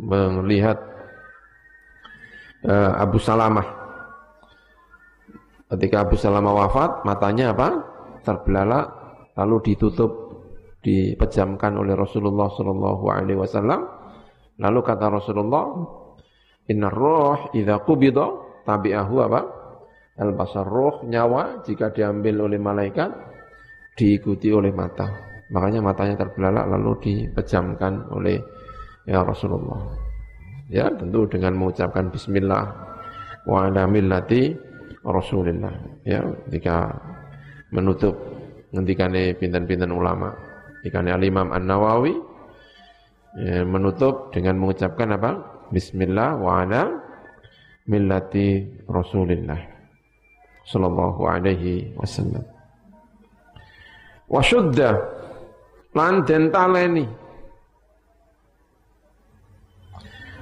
melihat 0.00 0.78
eh, 2.62 2.92
Abu 2.94 3.18
Salamah 3.18 3.80
Ketika 5.70 6.02
Abu 6.02 6.18
Salamah 6.18 6.66
wafat, 6.66 7.06
matanya 7.06 7.54
apa? 7.54 7.68
Terbelalak, 8.26 8.90
lalu 9.38 9.70
ditutup, 9.70 10.10
dipejamkan 10.82 11.78
oleh 11.78 11.94
Rasulullah 11.94 12.50
Shallallahu 12.50 13.06
Alaihi 13.06 13.38
Wasallam. 13.38 13.86
Lalu 14.60 14.80
kata 14.84 15.06
Rasulullah, 15.08 15.66
Inna 16.70 16.92
roh 16.92 17.50
idha 17.56 17.82
kubido 17.82 18.60
tabi'ahu 18.62 19.14
apa? 19.24 19.40
Al 20.20 20.36
basar 20.36 20.68
roh 20.68 21.02
nyawa 21.08 21.64
jika 21.64 21.90
diambil 21.90 22.44
oleh 22.44 22.60
malaikat 22.60 23.10
diikuti 23.96 24.52
oleh 24.52 24.70
mata. 24.70 25.08
Makanya 25.50 25.82
matanya 25.82 26.14
terbelalak 26.14 26.68
lalu 26.70 26.92
dipejamkan 27.02 28.12
oleh 28.14 28.38
ya 29.08 29.24
Rasulullah. 29.24 29.96
Ya 30.70 30.86
tentu 30.94 31.26
dengan 31.26 31.58
mengucapkan 31.58 32.12
Bismillah 32.14 32.64
wa 33.48 33.66
ala 33.66 33.88
millati 33.90 34.54
Rasulullah 35.02 35.72
ya 36.06 36.22
ketika 36.46 36.94
menutup 37.74 38.14
ngendikane 38.70 39.34
pinten-pinten 39.34 39.90
ulama 39.90 40.30
dikane 40.86 41.10
Al-Imam 41.10 41.50
An-Nawawi 41.50 42.14
ya, 42.14 42.29
menutup 43.38 44.34
dengan 44.34 44.58
mengucapkan 44.58 45.14
apa? 45.14 45.30
Bismillah 45.70 46.34
wa 46.34 46.66
ala 46.66 46.90
millati 47.86 48.66
Rasulillah 48.90 49.58
sallallahu 50.66 51.20
alaihi 51.26 51.94
wasallam. 51.94 52.42
Wa 54.26 54.42
syudda 54.42 54.98
lan 55.94 56.26
den 56.26 56.50
taleni. 56.50 57.06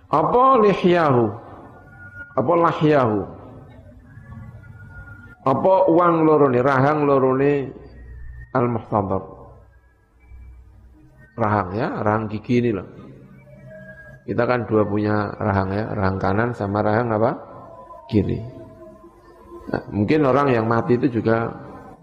Apa 0.08 0.64
lihyahu? 0.64 1.24
Apa 2.36 2.52
lahyahu? 2.56 3.20
Apa 5.44 5.74
uang 5.88 6.14
lorone 6.28 6.60
rahang 6.60 7.08
lorone 7.08 7.72
al 8.52 8.68
muhtadar 8.68 9.37
rahang 11.38 11.78
ya 11.78 12.02
rahang 12.02 12.26
gigi 12.26 12.58
ini 12.58 12.70
loh. 12.74 12.88
Kita 14.28 14.44
kan 14.44 14.68
dua 14.68 14.84
punya 14.84 15.32
rahang 15.40 15.72
ya 15.72 15.88
rahang 15.94 16.18
kanan 16.20 16.50
sama 16.52 16.84
rahang 16.84 17.08
apa? 17.14 17.32
Kiri. 18.10 18.36
Nah, 19.72 19.82
mungkin 19.88 20.20
orang 20.26 20.52
yang 20.52 20.68
mati 20.68 21.00
itu 21.00 21.08
juga 21.20 21.48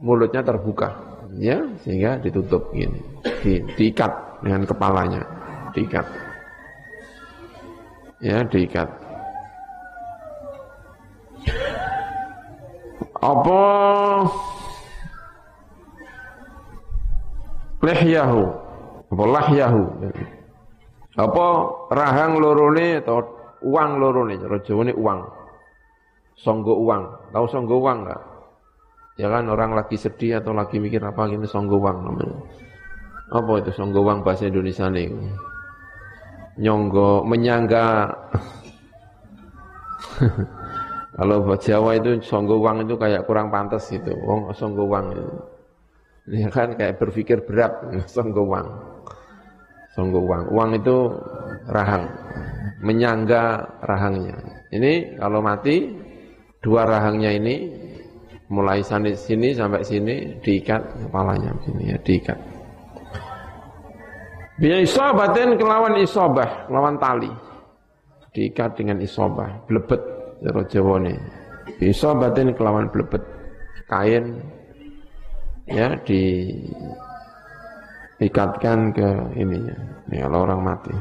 mulutnya 0.02 0.42
terbuka 0.42 0.90
ya 1.38 1.62
sehingga 1.84 2.18
ditutup 2.24 2.72
gini. 2.74 2.98
Di, 3.44 3.62
diikat 3.78 4.42
dengan 4.42 4.66
kepalanya 4.66 5.22
diikat. 5.76 6.08
Ya 8.24 8.42
diikat. 8.48 8.90
Apa? 13.22 13.62
Lehyahu 17.86 18.65
apa 19.06 19.24
lahyahu 19.24 19.84
apa 21.16 21.46
rahang 21.96 22.44
lorone 22.44 23.00
atau 23.00 23.24
uang 23.64 23.92
lorone 24.04 24.36
cara 24.36 24.60
Jawa 24.60 24.92
uang. 24.92 25.20
Songgo 26.36 26.76
uang. 26.84 27.32
Tahu 27.32 27.46
songgo 27.48 27.80
uang 27.80 28.04
enggak 28.04 28.22
ya 29.16 29.32
kan 29.32 29.48
orang 29.48 29.72
lagi 29.72 29.96
sedih 29.96 30.44
atau 30.44 30.52
lagi 30.52 30.76
mikir 30.76 31.00
apa 31.00 31.32
gini 31.32 31.48
songgo 31.48 31.80
uang 31.80 31.98
namanya. 32.04 32.36
Apa 33.32 33.64
itu 33.64 33.72
songgo 33.72 34.04
uang 34.04 34.28
bahasa 34.28 34.52
Indonesia 34.52 34.92
nih? 34.92 35.08
Nyonggo 36.60 37.24
menyangga. 37.24 38.12
Kalau 41.16 41.48
Jawa 41.56 41.96
itu 41.96 42.20
songgo 42.20 42.60
uang 42.60 42.84
itu 42.84 43.00
kayak 43.00 43.24
kurang 43.24 43.48
pantas 43.48 43.88
gitu. 43.88 44.12
Wong 44.20 44.52
songgo 44.52 44.84
uang 44.84 45.16
itu 45.16 45.55
ya 46.30 46.50
kan 46.50 46.74
kayak 46.74 46.98
berpikir 46.98 47.46
berat 47.46 47.74
songgo 48.14 48.46
uang. 48.46 48.68
Songgo 49.94 50.20
uang. 50.22 50.52
Uang 50.52 50.70
itu 50.76 50.98
rahang. 51.72 52.10
Menyangga 52.84 53.64
rahangnya. 53.82 54.36
Ini 54.74 55.18
kalau 55.22 55.40
mati 55.40 55.88
dua 56.60 56.84
rahangnya 56.84 57.32
ini 57.32 57.56
mulai 58.52 58.84
sini 58.84 59.16
sini 59.16 59.56
sampai 59.56 59.82
sini 59.82 60.38
diikat 60.44 61.08
kepalanya 61.08 61.56
begini 61.62 61.96
ya 61.96 61.98
diikat. 62.04 62.40
Biya 64.56 64.80
isobatin 64.88 65.60
kelawan 65.60 66.00
isobah, 66.00 66.68
kelawan 66.72 66.96
tali. 66.96 67.28
Diikat 68.32 68.80
dengan 68.80 69.00
isobah, 69.04 69.68
blebet, 69.68 70.00
cara 70.44 70.64
Jawa 70.68 70.96
ini. 71.04 71.16
Kelawan 72.56 72.88
blebet, 72.88 73.24
kain, 73.92 74.40
ya 75.66 75.98
di 76.02 76.54
ikatkan 78.22 78.94
ke 78.96 79.10
ininya. 79.36 79.76
Ini 80.10 80.18
kalau 80.26 80.40
orang 80.46 80.62
mati. 80.62 80.94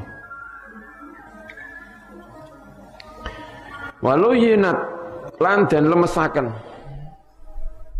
Walau 4.04 4.36
yinat 4.36 4.76
lan 5.40 5.64
dan 5.68 5.88
lemesakan. 5.88 6.46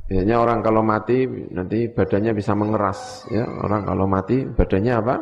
Biasanya 0.05 0.37
orang 0.37 0.61
kalau 0.61 0.85
mati 0.85 1.25
nanti 1.49 1.89
badannya 1.89 2.37
bisa 2.37 2.53
mengeras 2.53 3.25
ya. 3.33 3.49
Orang 3.49 3.89
kalau 3.89 4.05
mati 4.05 4.45
badannya 4.45 4.93
apa? 5.01 5.17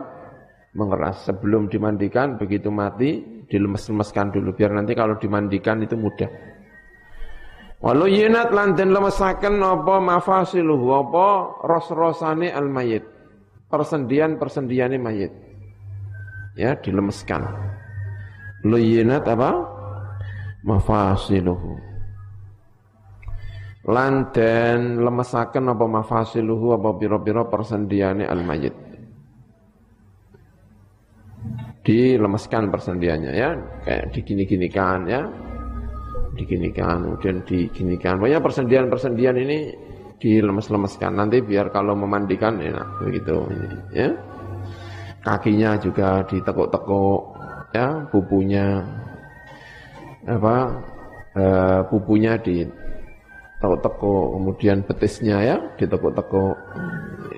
Mengeras. 0.74 1.30
Sebelum 1.30 1.70
dimandikan 1.70 2.34
begitu 2.34 2.72
mati 2.74 3.22
dilemes-lemeskan 3.46 4.32
dulu 4.34 4.56
biar 4.56 4.74
nanti 4.74 4.96
kalau 4.98 5.20
dimandikan 5.20 5.78
itu 5.86 5.94
mudah. 5.94 6.51
Walau 7.82 8.06
yinat 8.06 8.54
lan 8.54 8.78
den 8.78 8.94
lemesaken 8.94 9.58
apa 9.58 9.98
mafasiluhu 9.98 10.86
apa 11.02 11.26
ros-rosane 11.66 12.54
al 12.54 12.70
mayit. 12.70 13.02
Persendian-persendiane 13.66 15.02
mayit. 15.02 15.34
Ya, 16.54 16.78
dilemeskan. 16.78 17.42
Luyinat 18.62 19.26
apa? 19.26 19.50
Mafasiluhu. 20.62 21.74
Lan 23.90 24.30
den 24.30 25.02
lemesaken 25.02 25.74
apa 25.74 25.84
mafasiluhu 25.90 26.78
apa 26.78 26.94
pira-pira 26.94 27.42
persendiane 27.50 28.30
al 28.30 28.46
mayit. 28.46 28.78
Dilemeskan 31.82 32.70
persendiannya 32.70 33.32
ya, 33.34 33.58
kayak 33.82 34.14
digini-ginikan 34.14 35.10
ya, 35.10 35.26
diginikan, 36.36 37.04
kemudian 37.04 37.44
diginikan. 37.44 38.16
Pokoknya 38.16 38.40
persendian-persendian 38.40 39.36
ini 39.36 39.58
dilemes-lemeskan. 40.22 41.18
Nanti 41.18 41.42
biar 41.42 41.74
kalau 41.74 41.98
memandikan 41.98 42.62
enak 42.62 43.02
begitu. 43.02 43.42
Ya. 43.90 44.14
Kakinya 45.22 45.78
juga 45.78 46.26
ditekuk-tekuk, 46.26 47.20
ya, 47.74 48.06
pupunya 48.10 48.82
apa 50.26 50.82
e, 51.34 51.44
pupunya 51.86 52.34
ditekuk-tekuk, 52.42 54.24
kemudian 54.34 54.82
betisnya 54.82 55.38
ya 55.46 55.56
ditekuk-tekuk, 55.78 56.56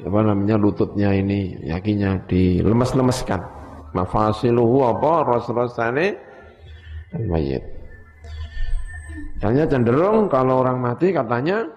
apa 0.09 0.19
namanya 0.25 0.57
lututnya 0.57 1.13
ini, 1.13 1.61
yakinya 1.61 2.17
dilemes-lemeskan. 2.25 3.45
Mafasiluhu 3.93 4.89
apa 4.89 5.23
ros-rosane 5.29 6.17
mayit. 7.29 7.74
Hanya 9.45 9.69
cenderung 9.69 10.33
kalau 10.33 10.65
orang 10.65 10.81
mati 10.81 11.13
katanya 11.13 11.69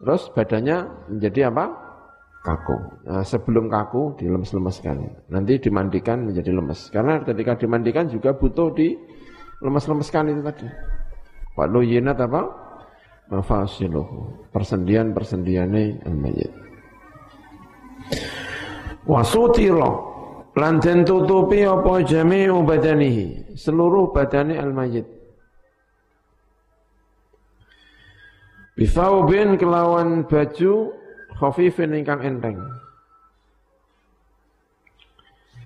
terus 0.00 0.32
badannya 0.32 0.88
menjadi 1.12 1.52
apa? 1.52 1.64
Kaku. 2.40 2.76
Nah, 3.04 3.20
sebelum 3.20 3.68
kaku 3.68 4.16
dilemes-lemeskan. 4.16 5.28
Nanti 5.28 5.60
dimandikan 5.60 6.24
menjadi 6.24 6.48
lemes. 6.48 6.88
Karena 6.88 7.20
ketika 7.20 7.60
dimandikan 7.60 8.08
juga 8.08 8.32
butuh 8.32 8.72
di 8.72 8.96
lemes-lemeskan 9.60 10.32
itu 10.32 10.40
tadi. 10.40 10.64
Walau 11.60 11.84
yinat 11.84 12.16
apa? 12.24 12.48
Mafasiluhu. 13.28 14.48
Persendian-persendiane 14.48 16.08
al-mayyit. 16.08 16.52
Wasutiro. 19.04 20.08
Lan 20.56 20.80
tutupi 20.80 21.68
apa 21.68 22.00
jami'u 22.00 22.64
badanihi. 22.64 23.58
Seluruh 23.60 24.08
badani 24.14 24.56
al-mayyit. 24.56 25.17
Bisaubin 28.78 29.58
kelawan 29.58 30.22
baju 30.22 30.94
khafifin 31.34 31.98
ingkang 31.98 32.22
enteng. 32.22 32.62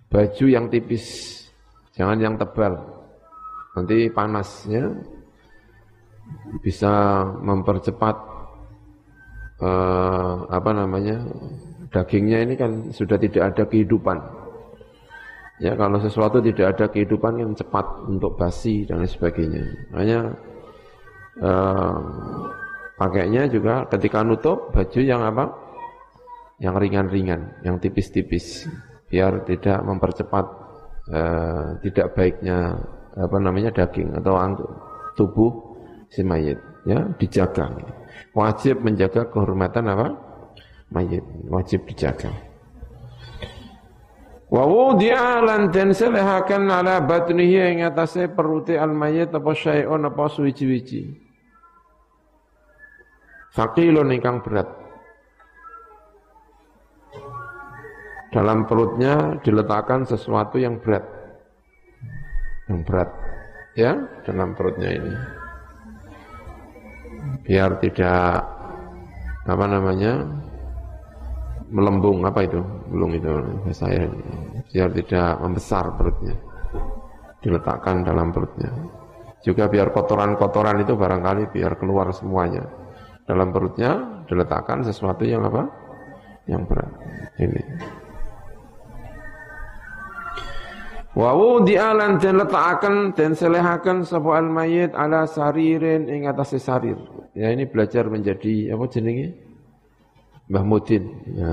Baju 0.09 0.45
yang 0.49 0.73
tipis, 0.73 1.05
jangan 1.93 2.17
yang 2.17 2.35
tebal. 2.41 2.81
Nanti 3.77 4.09
panasnya 4.09 4.97
bisa 6.65 7.25
mempercepat 7.41 8.17
eh, 9.61 10.35
apa 10.49 10.71
namanya 10.73 11.21
dagingnya 11.93 12.49
ini 12.49 12.55
kan 12.57 12.89
sudah 12.97 13.21
tidak 13.21 13.53
ada 13.53 13.69
kehidupan. 13.69 14.17
Ya 15.61 15.77
kalau 15.77 16.01
sesuatu 16.01 16.41
tidak 16.41 16.81
ada 16.81 16.89
kehidupan 16.89 17.45
yang 17.45 17.53
cepat 17.53 18.09
untuk 18.09 18.41
basi 18.41 18.89
dan 18.89 19.05
lain 19.05 19.13
sebagainya. 19.13 19.65
Makanya 19.93 20.21
eh, 21.45 22.01
Pakainya 23.03 23.51
juga 23.51 23.83
ketika 23.91 24.23
nutup 24.23 24.71
baju 24.71 25.01
yang 25.03 25.27
apa? 25.27 25.51
Yang 26.63 26.87
ringan-ringan, 26.87 27.59
yang 27.67 27.83
tipis-tipis, 27.83 28.71
biar 29.11 29.43
tidak 29.43 29.83
mempercepat 29.83 30.47
eh, 31.11 31.83
tidak 31.83 32.15
baiknya 32.15 32.79
apa 33.19 33.37
namanya 33.43 33.75
daging 33.75 34.15
atau 34.23 34.39
tubuh 35.19 35.51
si 36.15 36.23
mayit. 36.23 36.63
Ya, 36.87 37.03
dijaga. 37.19 37.75
Wajib 38.39 38.87
menjaga 38.87 39.27
kehormatan 39.27 39.83
apa? 39.91 40.09
Mayit, 40.95 41.27
wajib 41.51 41.83
dijaga. 41.91 42.31
Wa 44.47 44.63
wudi'a 44.63 45.43
lan 45.43 45.75
den 45.75 45.91
selehaken 45.91 46.71
ala 46.71 47.03
batnihi 47.03 47.59
ing 47.67 47.79
atase 47.83 48.31
peruti 48.31 48.79
al 48.79 48.95
mayit 48.95 49.35
apa 49.35 49.51
syai'un 49.51 50.07
apa 50.07 50.31
suwiji-wiji. 50.31 51.22
Fakilun 53.53 54.09
ingkang 54.17 54.41
berat. 54.41 54.69
Dalam 58.33 58.65
perutnya 58.65 59.37
diletakkan 59.45 60.09
sesuatu 60.09 60.57
yang 60.57 60.81
berat. 60.81 61.05
Yang 62.65 62.81
berat. 62.89 63.11
Ya, 63.77 63.93
dalam 64.25 64.57
perutnya 64.57 64.89
ini. 64.89 65.15
biar 67.43 67.79
tidak 67.83 68.43
apa 69.43 69.65
namanya 69.67 70.23
melembung 71.73 72.23
apa 72.23 72.47
itu 72.47 72.61
belum 72.93 73.11
itu 73.19 73.31
saya 73.75 74.07
biar 74.71 74.89
tidak 74.95 75.31
membesar 75.43 75.85
perutnya 75.99 76.35
diletakkan 77.43 78.07
dalam 78.07 78.31
perutnya 78.31 78.71
juga 79.43 79.67
biar 79.67 79.91
kotoran-kotoran 79.91 80.87
itu 80.87 80.95
barangkali 80.95 81.51
biar 81.51 81.75
keluar 81.79 82.15
semuanya 82.15 82.63
dalam 83.27 83.49
perutnya 83.55 84.23
diletakkan 84.27 84.83
sesuatu 84.83 85.23
yang 85.23 85.47
apa 85.47 85.69
yang 86.51 86.67
berat 86.67 86.91
ini 87.39 87.63
Wa 91.13 91.37
wudi'alan 91.37 92.17
dan 92.25 92.41
letakkan 92.41 93.13
dan 93.13 93.37
selehakan 93.37 94.01
sapa 94.01 94.41
al 94.41 94.49
mayit 94.49 94.97
ala 94.97 95.29
saririn 95.29 96.09
ing 96.09 96.25
atas 96.25 96.57
sarir. 96.57 96.97
Ya 97.37 97.53
ini 97.53 97.69
belajar 97.69 98.09
menjadi 98.09 98.73
apa 98.73 98.89
jenenge? 98.89 99.37
Mbah 100.49 100.65
Mudin. 100.65 101.05
Ya. 101.37 101.53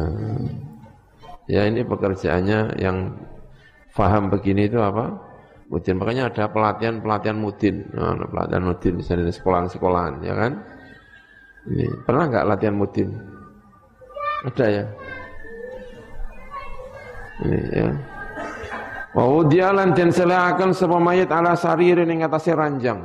ya 1.52 1.62
ini 1.68 1.84
pekerjaannya 1.84 2.80
yang 2.80 3.20
faham 3.92 4.32
begini 4.32 4.72
itu 4.72 4.80
apa? 4.80 5.20
Mudin. 5.68 5.96
Makanya 6.00 6.32
ada 6.32 6.48
pelatihan-pelatihan 6.48 7.38
Mudin. 7.38 7.84
Nah, 7.92 8.16
pelatihan 8.32 8.64
Mudin 8.64 8.94
di 8.96 9.04
sana 9.04 9.28
sekolahan-sekolahan, 9.28 10.24
ya 10.24 10.34
kan? 10.40 10.52
Ini 11.70 11.86
pernah 12.02 12.26
nggak 12.26 12.46
latihan 12.50 12.76
Mudin? 12.76 13.10
Ada 14.50 14.66
ya? 14.66 14.86
Ini 17.46 17.60
ya. 17.70 17.90
Wa 19.14 19.26
wudialan 19.26 19.94
dan 19.94 20.10
selakan 20.10 20.74
sebuah 20.74 21.02
mayat 21.02 21.30
ala 21.30 21.54
saririn 21.54 22.10
yang 22.10 22.26
atasnya 22.26 22.58
ranjang. 22.58 23.00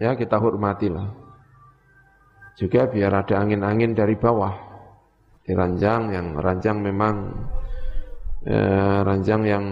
Ya 0.00 0.16
kita 0.16 0.40
hormatilah. 0.40 1.12
Juga 2.56 2.88
biar 2.88 3.12
ada 3.24 3.34
angin-angin 3.40 3.92
dari 3.96 4.16
bawah. 4.16 4.52
Di 5.42 5.52
ranjang 5.52 6.12
yang 6.12 6.26
ranjang 6.38 6.78
memang 6.80 7.14
eh, 8.46 9.00
ranjang 9.04 9.42
yang 9.44 9.64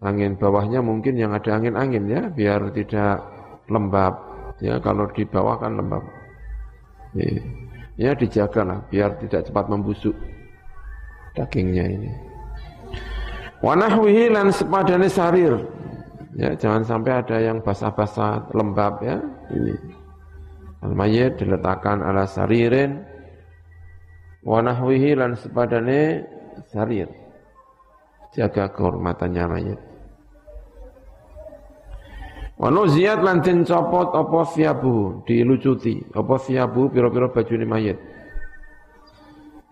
angin 0.00 0.36
bawahnya 0.40 0.80
mungkin 0.80 1.16
yang 1.20 1.36
ada 1.36 1.60
angin-angin 1.60 2.08
ya 2.08 2.22
biar 2.32 2.72
tidak 2.72 3.20
lembab 3.68 4.16
ya 4.64 4.80
kalau 4.80 5.04
di 5.12 5.28
bawah 5.28 5.60
kan 5.60 5.76
lembab 5.76 6.00
ya, 7.14 7.28
ya 7.96 8.10
dijaga 8.14 8.62
lah 8.62 8.78
biar 8.90 9.16
tidak 9.22 9.46
cepat 9.48 9.64
membusuk 9.70 10.14
dagingnya 11.34 11.86
ini 11.86 12.10
Wanahwihi 13.60 14.32
lan 14.32 14.48
sepadane 14.48 15.08
sarir. 15.12 15.52
Ya, 16.32 16.56
jangan 16.56 16.80
sampai 16.80 17.20
ada 17.20 17.36
yang 17.36 17.60
basah-basah 17.60 18.56
lembab 18.56 19.04
ya. 19.04 19.20
Ini. 19.52 19.76
Al-mayyit 20.80 21.36
diletakkan 21.36 22.00
ala 22.00 22.24
saririn 22.24 23.04
wanahwihi 24.48 25.12
lan 25.12 25.36
sepadane 25.36 26.24
sarir. 26.72 27.12
Jaga 28.32 28.72
kehormatannya 28.72 29.44
mayit. 29.44 29.80
Wano 32.60 32.84
ziyad 32.84 33.24
lan 33.24 33.40
den 33.40 33.64
copot 33.64 34.12
apa 34.12 34.44
siabu 34.52 35.24
dilucuti. 35.24 35.96
Apa 36.12 36.36
siabu 36.36 36.92
pira-pira 36.92 37.32
bajune 37.32 37.64
mayit. 37.64 37.96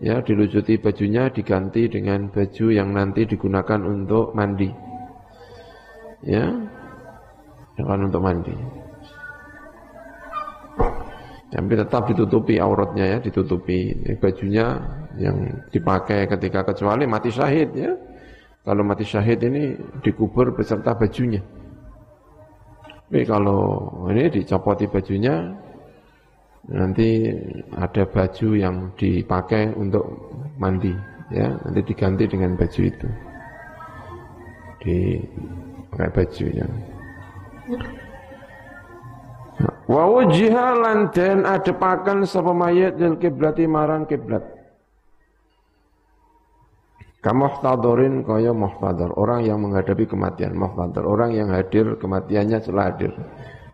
Ya 0.01 0.25
dilucuti 0.25 0.81
bajunya 0.81 1.29
diganti 1.29 1.85
dengan 1.85 2.33
baju 2.33 2.65
yang 2.73 2.89
nanti 2.89 3.29
digunakan 3.29 3.77
untuk 3.85 4.33
mandi. 4.33 4.73
Ya 6.25 6.49
dengan 7.77 8.09
untuk 8.09 8.25
mandi. 8.25 8.57
Tapi 11.53 11.73
tetap 11.77 12.09
ditutupi 12.09 12.57
auratnya 12.57 13.05
ya 13.05 13.17
ditutupi. 13.21 13.93
Bajunya 14.17 14.65
yang 15.21 15.61
dipakai 15.69 16.25
ketika 16.25 16.73
kecuali 16.73 17.05
mati 17.05 17.29
syahid 17.29 17.69
ya. 17.77 17.93
Kalau 18.65 18.81
mati 18.81 19.05
syahid 19.05 19.45
ini 19.45 19.77
dikubur 20.01 20.57
beserta 20.57 20.97
bajunya 20.97 21.58
tapi 23.09 23.25
kalau 23.25 23.89
ini 24.13 24.29
dicopoti 24.29 24.85
bajunya 24.85 25.49
nanti 26.69 27.25
ada 27.73 28.05
baju 28.05 28.53
yang 28.53 28.93
dipakai 28.93 29.73
untuk 29.73 30.29
mandi 30.61 30.93
ya. 31.33 31.57
Nanti 31.65 31.81
diganti 31.89 32.29
dengan 32.29 32.53
baju 32.53 32.81
itu. 32.85 33.09
Di 34.77 34.97
pakai 35.89 36.09
baju 36.13 36.45
ya. 36.53 36.67
Wa 39.89 40.03
wujiha 40.05 40.67
lan 40.77 41.09
den 41.09 41.49
adepaken 41.49 42.29
sapa 42.29 42.53
mayit 42.53 42.93
lil 43.01 43.17
kiblati 43.17 43.65
marang 43.65 44.05
kiblat 44.05 44.45
kamuhtadorin 47.19 48.23
kaya 48.23 48.55
muhtadar 48.55 49.11
orang 49.19 49.43
yang 49.43 49.59
menghadapi 49.59 50.07
kematian 50.07 50.55
muhtadar 50.55 51.03
orang 51.03 51.35
yang 51.35 51.51
hadir 51.51 51.99
kematiannya 51.99 52.57
setelah 52.63 52.95
hadir 52.95 53.11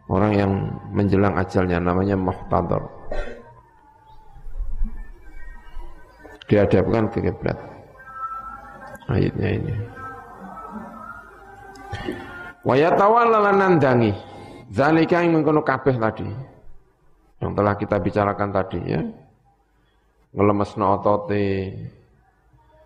Orang 0.05 0.37
yang 0.37 0.51
menjelang 0.93 1.33
ajalnya 1.33 1.81
namanya 1.81 2.13
muhtadar. 2.13 2.85
Dihadapkan 6.45 7.09
ke 7.09 7.25
kiblat. 7.25 7.57
Ayatnya 9.09 9.49
ini. 9.49 9.73
Wa 12.61 12.77
yatawalla 12.77 13.49
nandangi. 13.49 14.13
Zalika 14.69 15.25
yang 15.25 15.41
mengkono 15.41 15.65
kabeh 15.65 15.97
tadi. 15.97 16.29
Yang 17.41 17.51
telah 17.57 17.73
kita 17.73 17.97
bicarakan 17.97 18.49
tadi 18.53 18.79
ya. 18.85 19.01
Ngelemesno 20.37 20.85
otote, 21.01 21.73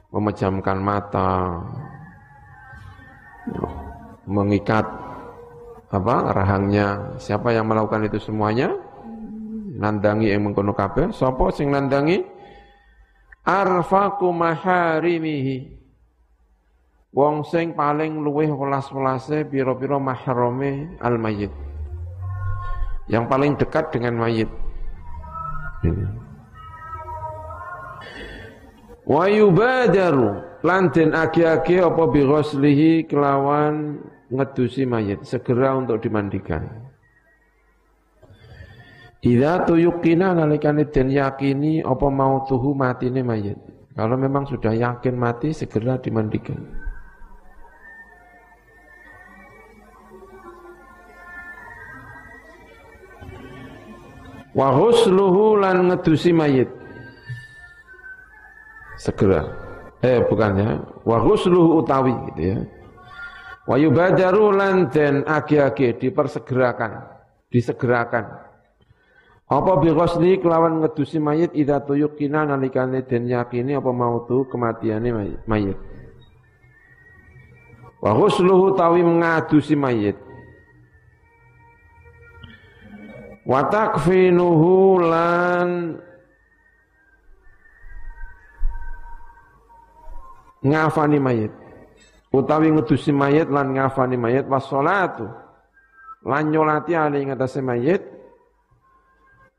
memejamkan 0.10 0.78
mata, 0.82 1.62
mengikat 4.26 4.86
apa 5.89 6.15
rahangnya. 6.34 7.17
Siapa 7.17 7.54
yang 7.54 7.69
melakukan 7.69 8.06
itu 8.06 8.22
semuanya? 8.22 8.74
Nandangi 9.80 10.30
yang 10.30 10.50
mengkono 10.50 10.76
kabeh. 10.76 11.15
Sapa 11.15 11.50
sing 11.56 11.72
nandangi? 11.72 12.22
Arfaku 13.48 14.30
maharimihi. 14.30 15.80
Wong 17.10 17.41
sing 17.41 17.74
paling 17.74 18.22
luweh 18.22 18.54
welas-welase 18.54 19.41
pira-pira 19.50 19.98
mahrame 19.98 20.93
al 21.02 21.17
mayyit 21.17 21.50
yang 23.10 23.26
paling 23.26 23.58
dekat 23.58 23.89
dengan 23.89 24.22
mayit 24.22 24.48
wa 29.10 29.26
yubadaru 29.26 30.62
lan 30.62 30.93
den 30.93 31.17
agi-agi 31.17 31.82
apa 31.82 32.04
bi 32.13 32.22
kelawan 33.10 33.98
ngedusi 34.30 34.86
mayit, 34.86 35.26
segera 35.26 35.74
untuk 35.74 35.98
dimandikan. 36.06 36.69
Idza 39.19 39.67
tuyukina 39.67 40.32
nalikane 40.32 40.88
den 40.88 41.12
yakini 41.12 41.84
apa 41.84 42.08
mau 42.08 42.48
tuhu 42.48 42.72
matine 42.72 43.19
mayit. 43.19 43.60
Kalau 43.91 44.15
memang 44.15 44.48
sudah 44.48 44.72
yakin 44.72 45.15
mati 45.19 45.52
segera 45.52 46.00
dimandikan. 46.00 46.56
Wa 54.56 54.72
husluhu 54.72 55.60
lan 55.60 55.91
ngedusi 55.91 56.32
mayit. 56.32 56.79
Segera. 59.00 59.48
Eh 60.04 60.20
bukan 60.28 60.52
ya. 60.60 60.70
Wa 61.08 61.24
husluhu 61.24 61.80
utawi 61.80 62.12
gitu 62.32 62.42
ya. 62.44 62.60
Wa 63.64 63.80
yubadaru 63.80 64.52
lan 64.52 64.90
den 64.90 65.24
agi-agi 65.24 65.96
dipersegerakan, 65.96 67.06
disegerakan. 67.54 68.26
Apa 69.50 69.82
bi 69.82 69.90
ghusli 69.90 70.38
kelawan 70.38 70.82
ngedusi 70.82 71.18
mayit 71.18 71.54
idza 71.58 71.82
tuyukina 71.82 72.46
nalikane 72.46 73.02
den 73.02 73.26
yakini 73.26 73.74
apa 73.74 73.90
mautu 73.90 74.46
kematiane 74.46 75.10
mayit. 75.46 75.78
Wa 78.02 78.14
ghusluhu 78.14 78.78
tawi 78.78 79.02
ngadusi 79.02 79.74
mayit. 79.74 80.18
Wa 83.46 83.66
takfinuhu 83.70 85.02
lan 85.02 85.98
ngafani 90.63 91.17
mayit. 91.19 91.54
Utawi 92.30 92.69
ngedusi 92.69 93.10
mayit 93.10 93.50
lan 93.50 93.74
ngafani 93.74 94.15
mayit 94.19 94.45
wassalatu 94.45 95.26
lan 96.26 96.52
nyolati 96.52 96.93
ali 96.93 97.26
ngatasé 97.26 97.63
mayit. 97.63 98.02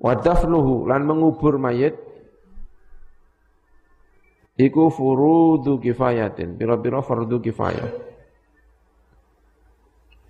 Wa 0.00 0.16
dafnuhu 0.16 0.88
lan 0.88 1.04
mengubur 1.04 1.60
mayit. 1.60 1.96
Iku 4.60 4.92
furudu 4.92 5.80
kifayatin. 5.80 6.60
Pira-pira 6.60 7.00
fardu 7.00 7.40
kifayah. 7.40 7.88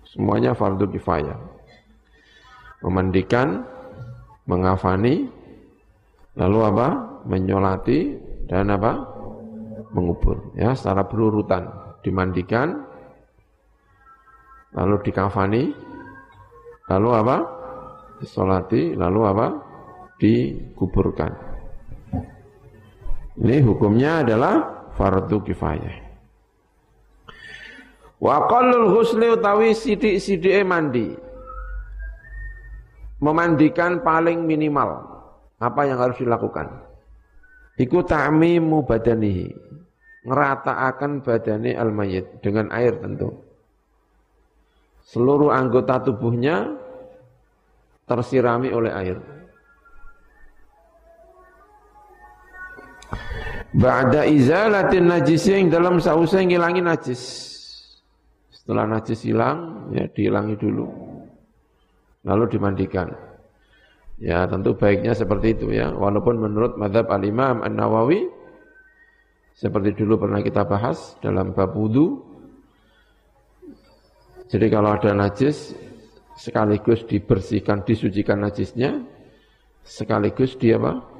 Semuanya 0.07 0.55
fardu 0.55 0.87
kifayah. 0.87 1.35
Memandikan 2.83 3.67
mengafani, 4.47 5.27
lalu 6.39 6.59
apa? 6.63 6.87
Menyolati 7.27 8.17
dan 8.47 8.71
apa? 8.71 9.20
Mengubur. 9.91 10.55
Ya, 10.55 10.71
secara 10.75 11.03
berurutan. 11.07 11.67
Dimandikan, 12.01 12.81
lalu 14.73 14.95
dikafani, 15.05 15.69
lalu 16.89 17.09
apa? 17.13 17.37
Disolati, 18.17 18.97
lalu 18.97 19.19
apa? 19.27 19.47
Dikuburkan. 20.17 21.31
Ini 23.41 23.57
hukumnya 23.65 24.25
adalah 24.25 24.85
fardu 24.97 25.41
kifayah. 25.45 25.95
Wa 28.21 28.45
qallul 28.45 28.93
ghusli 28.93 29.25
utawi 29.33 29.73
sidik-sidike 29.73 30.61
mandi. 30.61 31.09
Memandikan 33.21 34.01
paling 34.01 34.45
minimal. 34.45 35.09
Apa 35.61 35.85
yang 35.85 36.01
harus 36.01 36.17
dilakukan? 36.17 36.69
Iku 37.77 38.01
ta'mimu 38.05 38.85
badanihi. 38.85 39.70
Ngerataakan 40.21 41.25
badani 41.25 41.73
al-mayit 41.73 42.45
dengan 42.45 42.69
air 42.69 42.93
tentu. 43.01 43.41
Seluruh 45.01 45.49
anggota 45.49 45.97
tubuhnya 45.97 46.77
tersirami 48.05 48.69
oleh 48.69 48.91
air. 48.93 49.17
Ba'da 53.71 54.27
izalatin 54.27 55.07
najis 55.07 55.47
yang 55.47 55.71
dalam 55.71 55.97
sausai 55.97 56.43
ngilangi 56.43 56.83
najis. 56.83 57.21
Setelah 58.51 58.85
najis 58.85 59.25
hilang, 59.25 59.89
ya 59.95 60.05
dihilangi 60.11 60.59
dulu. 60.59 60.85
Lalu 62.27 62.43
dimandikan. 62.51 63.09
Ya 64.21 64.45
tentu 64.45 64.77
baiknya 64.77 65.17
seperti 65.17 65.57
itu 65.57 65.73
ya. 65.73 65.89
Walaupun 65.89 66.37
menurut 66.37 66.77
madhab 66.77 67.09
al-imam 67.09 67.65
an-nawawi, 67.65 68.29
seperti 69.55 69.93
dulu 69.97 70.27
pernah 70.27 70.41
kita 70.43 70.65
bahas 70.65 71.15
dalam 71.19 71.53
bab 71.53 71.75
wudhu. 71.75 72.21
Jadi 74.51 74.67
kalau 74.67 74.91
ada 74.95 75.15
najis, 75.15 75.71
sekaligus 76.35 77.07
dibersihkan, 77.07 77.87
disucikan 77.87 78.43
najisnya, 78.43 78.99
sekaligus 79.85 80.59
dia 80.59 80.75
apa? 80.75 81.11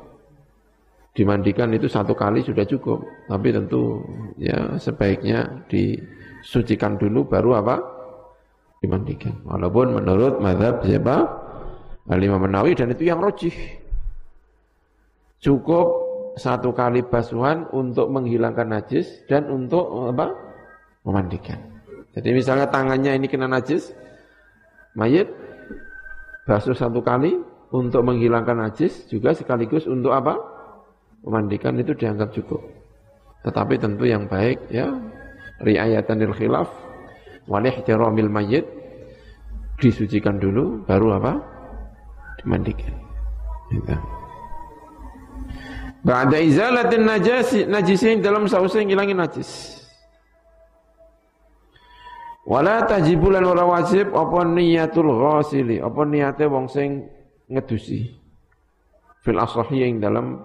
dimandikan 1.12 1.68
itu 1.76 1.92
satu 1.92 2.16
kali 2.16 2.44
sudah 2.44 2.64
cukup. 2.64 3.04
Tapi 3.28 3.48
tentu 3.52 4.04
ya 4.40 4.80
sebaiknya 4.80 5.68
disucikan 5.68 6.96
dulu 6.96 7.28
baru 7.28 7.60
apa? 7.60 7.76
Dimandikan. 8.82 9.44
Walaupun 9.46 10.02
menurut 10.02 10.42
madhab 10.42 10.82
siapa? 10.82 11.40
Alimah 12.10 12.42
menawi 12.42 12.74
dan 12.74 12.92
itu 12.92 13.08
yang 13.08 13.22
rojih. 13.22 13.54
Cukup 15.38 16.01
satu 16.36 16.72
kali 16.72 17.04
basuhan 17.04 17.68
untuk 17.76 18.08
menghilangkan 18.08 18.68
najis 18.72 19.28
dan 19.28 19.52
untuk 19.52 20.12
apa? 20.12 20.32
Memandikan. 21.04 21.60
Jadi 22.12 22.30
misalnya 22.36 22.68
tangannya 22.68 23.16
ini 23.16 23.28
kena 23.32 23.48
najis, 23.48 23.96
mayit 24.96 25.32
basuh 26.44 26.76
satu 26.76 27.00
kali 27.00 27.36
untuk 27.72 28.04
menghilangkan 28.04 28.68
najis 28.68 29.08
juga 29.08 29.32
sekaligus 29.36 29.88
untuk 29.88 30.12
apa? 30.12 30.36
memandikan 31.22 31.78
itu 31.78 31.94
dianggap 31.94 32.34
cukup. 32.34 32.66
Tetapi 33.46 33.78
tentu 33.78 34.10
yang 34.10 34.26
baik 34.26 34.74
ya 34.74 34.90
riayatanil 35.62 36.34
khilaf 36.34 36.66
wal 37.46 37.62
ihtiramil 37.62 38.26
mayyit 38.26 38.66
disucikan 39.78 40.42
dulu 40.42 40.82
baru 40.90 41.22
apa? 41.22 41.34
dimandikan. 42.42 42.98
Gitu. 43.70 44.21
Ba'da 46.02 46.42
izalatin 46.42 47.06
najasi 47.06 47.70
najisin 47.70 48.26
dalam 48.26 48.50
sausnya 48.50 48.82
ngilangin 48.82 49.22
najis. 49.22 49.78
Wala 52.42 52.90
tajibulan 52.90 53.46
ora 53.46 53.70
wajib 53.70 54.10
apa 54.18 54.42
niyatul 54.42 55.14
ghasili, 55.14 55.78
apa 55.78 56.02
niate 56.10 56.50
wong 56.50 56.66
sing 56.66 57.06
ngedusi. 57.46 58.18
Fil 59.22 59.38
asahi 59.38 59.86
yang 59.86 60.02
dalam 60.02 60.42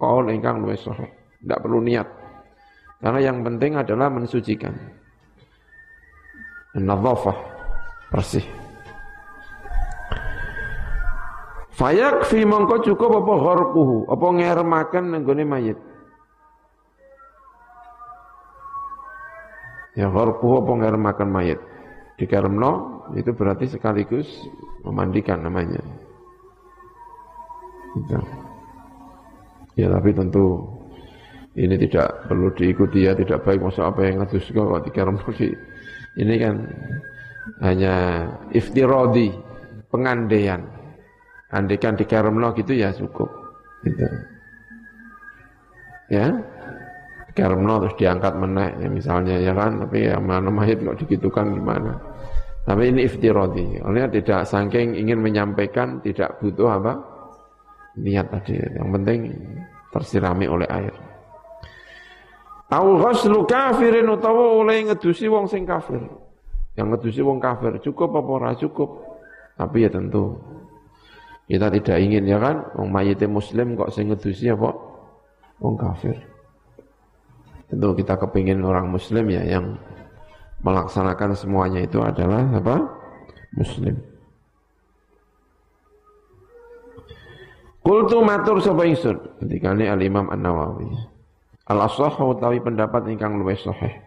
Kaul 0.00 0.32
ingkang 0.32 0.64
luwih 0.64 0.80
sahih. 0.80 1.12
Tidak 1.38 1.60
perlu 1.60 1.84
niat. 1.84 2.08
Karena 3.04 3.20
yang 3.20 3.44
penting 3.44 3.76
adalah 3.76 4.08
mensucikan. 4.08 4.72
Nadhafah 6.72 7.36
bersih. 8.08 8.59
Fayak 11.80 12.28
fi 12.28 12.44
mongko 12.44 12.84
cukup 12.84 13.24
apa 13.24 13.34
gharquhu, 13.40 14.04
apa 14.12 14.26
ngermakan 14.36 15.16
nenggone 15.16 15.44
mayit. 15.48 15.78
Ya 19.96 20.12
gharquhu 20.12 20.60
apa 20.60 20.72
ngermakan 20.76 21.32
mayit. 21.32 21.56
Dikaremno 22.20 23.00
itu 23.16 23.32
berarti 23.32 23.64
sekaligus 23.64 24.28
memandikan 24.84 25.40
namanya. 25.40 25.80
Gitu. 27.96 28.20
Ya 29.80 29.88
tapi 29.88 30.12
tentu 30.12 30.68
ini 31.56 31.80
tidak 31.80 32.28
perlu 32.28 32.52
diikuti 32.60 33.08
ya, 33.08 33.16
tidak 33.16 33.40
baik 33.40 33.64
masuk 33.64 33.88
apa 33.88 34.04
yang 34.04 34.20
ngadus 34.20 34.52
kok 34.52 34.84
tiga 34.84 35.08
rembuki. 35.08 35.56
Ini 36.20 36.34
kan 36.36 36.54
hanya 37.64 37.94
iftirodi, 38.52 39.32
pengandaian. 39.88 40.79
Andaikan 41.50 41.98
di 41.98 42.06
Karemno 42.06 42.54
gitu 42.54 42.72
ya 42.74 42.94
cukup. 42.94 43.26
Gitu. 43.82 44.06
Ya, 46.10 46.30
Karemno 47.34 47.86
terus 47.86 47.96
diangkat 47.98 48.34
menaik 48.34 48.74
ya 48.82 48.88
misalnya 48.90 49.34
ya 49.38 49.54
kan, 49.54 49.82
tapi 49.86 50.10
ya 50.10 50.18
mana 50.18 50.50
mahit 50.50 50.82
kok 50.82 50.98
digitukan 50.98 51.54
gimana. 51.54 51.94
Tapi 52.66 52.92
ini 52.92 53.08
iftirodi, 53.08 53.82
oleh 53.82 54.06
tidak 54.12 54.46
saking 54.46 54.94
ingin 54.94 55.18
menyampaikan, 55.18 55.98
tidak 56.04 56.38
butuh 56.38 56.78
apa? 56.78 56.92
Niat 57.98 58.30
tadi, 58.30 58.54
yang 58.58 58.94
penting 58.94 59.34
tersirami 59.90 60.46
oleh 60.46 60.68
air. 60.70 60.94
Au 62.70 63.02
kafirin 63.50 64.06
utawa 64.06 64.62
oleh 64.62 64.86
ngedusi 64.86 65.26
wong 65.26 65.50
sing 65.50 65.66
kafir. 65.66 65.98
Yang 66.78 66.86
ngedusi 66.94 67.20
wong 67.26 67.42
kafir 67.42 67.82
cukup 67.82 68.14
apa 68.14 68.30
ora 68.30 68.50
cukup? 68.54 68.90
Tapi 69.58 69.82
ya 69.82 69.90
tentu 69.90 70.38
kita 71.50 71.66
tidak 71.66 71.98
ingin 71.98 72.30
ya 72.30 72.38
kan 72.38 72.62
wong 72.78 72.94
mayite 72.94 73.26
muslim 73.26 73.74
kok 73.74 73.90
sing 73.90 74.06
ngedusi 74.06 74.54
apa 74.54 74.70
wong 75.58 75.74
kafir. 75.74 76.14
Tentu 77.66 77.90
kita 77.98 78.14
kepingin 78.22 78.62
orang 78.62 78.86
muslim 78.86 79.26
ya 79.26 79.42
yang 79.42 79.74
melaksanakan 80.62 81.34
semuanya 81.34 81.82
itu 81.82 81.98
adalah 81.98 82.46
apa? 82.54 82.76
Muslim. 83.58 83.98
Kultu 87.82 88.22
matur 88.22 88.62
sapa 88.62 88.86
ingsun 88.86 89.18
ketika 89.42 89.74
ini 89.74 89.90
Al 89.90 89.98
Imam 90.06 90.30
An 90.30 90.46
Nawawi. 90.46 90.86
Al 91.66 91.82
asahhu 91.82 92.38
utawi 92.38 92.62
pendapat 92.62 93.10
ingkang 93.10 93.42
luwih 93.42 93.58
sahih. 93.58 93.98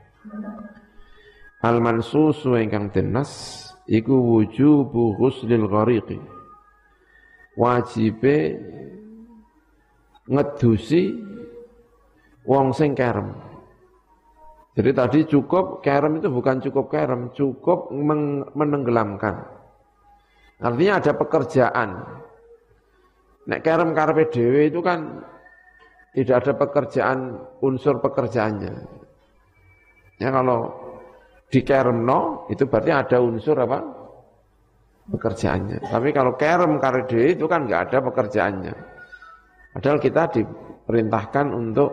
Al 1.60 1.84
mansusu 1.84 2.56
ingkang 2.56 2.92
tenas 2.96 3.64
iku 3.84 4.16
wujubu 4.16 5.20
ghuslil 5.20 5.68
ghariqi. 5.68 6.43
Wajibe 7.54 8.38
ngedusi 10.26 11.04
wong 12.50 12.74
sing 12.74 12.98
kerem. 12.98 13.30
Jadi 14.74 14.90
tadi 14.90 15.20
cukup 15.30 15.86
kerem 15.86 16.18
itu 16.18 16.34
bukan 16.34 16.58
cukup 16.58 16.90
kerem, 16.90 17.30
cukup 17.30 17.94
menenggelamkan. 18.58 19.46
Artinya 20.58 20.98
ada 20.98 21.12
pekerjaan 21.14 21.90
Nek 23.44 23.60
kerem 23.60 23.92
karepe 23.92 24.32
dhewe 24.32 24.72
itu 24.72 24.80
kan 24.80 25.20
tidak 26.16 26.36
ada 26.46 26.54
pekerjaan 26.56 27.20
unsur 27.60 28.00
pekerjaannya. 28.00 28.74
Ya 30.22 30.30
kalau 30.32 30.72
di 31.52 31.60
keremno 31.66 32.48
itu 32.48 32.64
berarti 32.70 32.92
ada 32.94 33.18
unsur 33.20 33.58
apa? 33.60 33.80
Pekerjaannya. 35.12 35.84
Tapi 35.84 36.10
kalau 36.16 36.36
kerem 36.40 36.80
kare 36.80 37.04
dhewe 37.10 37.36
itu 37.36 37.46
kan 37.50 37.68
nggak 37.68 37.92
ada 37.92 37.98
pekerjaannya. 38.00 38.74
Padahal 39.74 40.00
kita 40.00 40.24
diperintahkan 40.32 41.48
untuk 41.52 41.92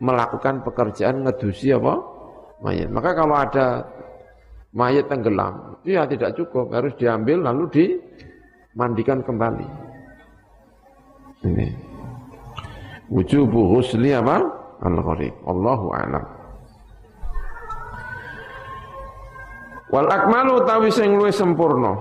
melakukan 0.00 0.64
pekerjaan 0.64 1.24
ngedusi 1.24 1.72
apa? 1.72 1.94
mayat. 2.64 2.88
Maka 2.88 3.10
kalau 3.12 3.36
ada 3.36 3.84
mayat 4.72 5.08
tenggelam, 5.08 5.76
ya 5.84 6.08
tidak 6.08 6.36
cukup, 6.36 6.72
harus 6.72 6.96
diambil 6.96 7.44
lalu 7.44 7.64
dimandikan 7.68 9.20
kembali. 9.20 9.68
Ini. 11.44 11.68
Wujubu 13.12 13.76
ghusli 13.76 14.10
apa? 14.16 14.40
Al-gharib. 14.82 15.32
Allahu 15.46 15.86
a'lam. 15.94 16.24
Wal 19.92 20.08
akmalu 20.10 20.66
tawi 20.66 20.90
sing 20.90 21.14
luwih 21.14 21.34
sempurna. 21.34 21.94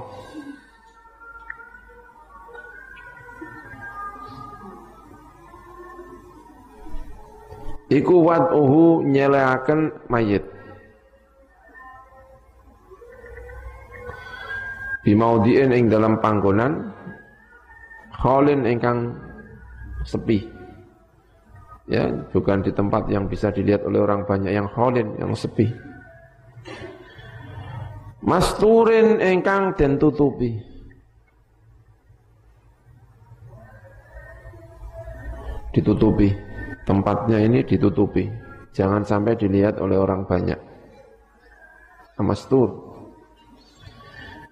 Iku 7.85 8.25
wad'uhu 8.25 9.05
nyelehaken 9.05 10.09
mayit. 10.09 10.55
bimaudien 15.05 15.69
ing 15.69 15.85
dalam 15.85 16.17
panggonan 16.17 16.89
kholin 18.17 18.65
ingkang 18.65 19.13
sepi 20.01 20.49
ya 21.85 22.09
bukan 22.33 22.65
di 22.65 22.73
tempat 22.73 23.05
yang 23.13 23.29
bisa 23.29 23.53
dilihat 23.53 23.85
oleh 23.85 24.01
orang 24.01 24.25
banyak 24.25 24.49
yang 24.49 24.65
kholin 24.65 25.13
yang 25.21 25.37
sepi 25.37 25.69
masturin 28.25 29.21
ingkang 29.21 29.77
den 29.77 30.01
tutupi. 30.01 30.57
Ditutupi. 35.71 36.33
Tempatnya 36.85 37.39
ini 37.41 37.61
ditutupi. 37.61 38.27
Jangan 38.75 39.05
sampai 39.07 39.39
dilihat 39.39 39.79
oleh 39.79 39.95
orang 39.95 40.27
banyak. 40.27 40.59
Mastur 42.15 42.95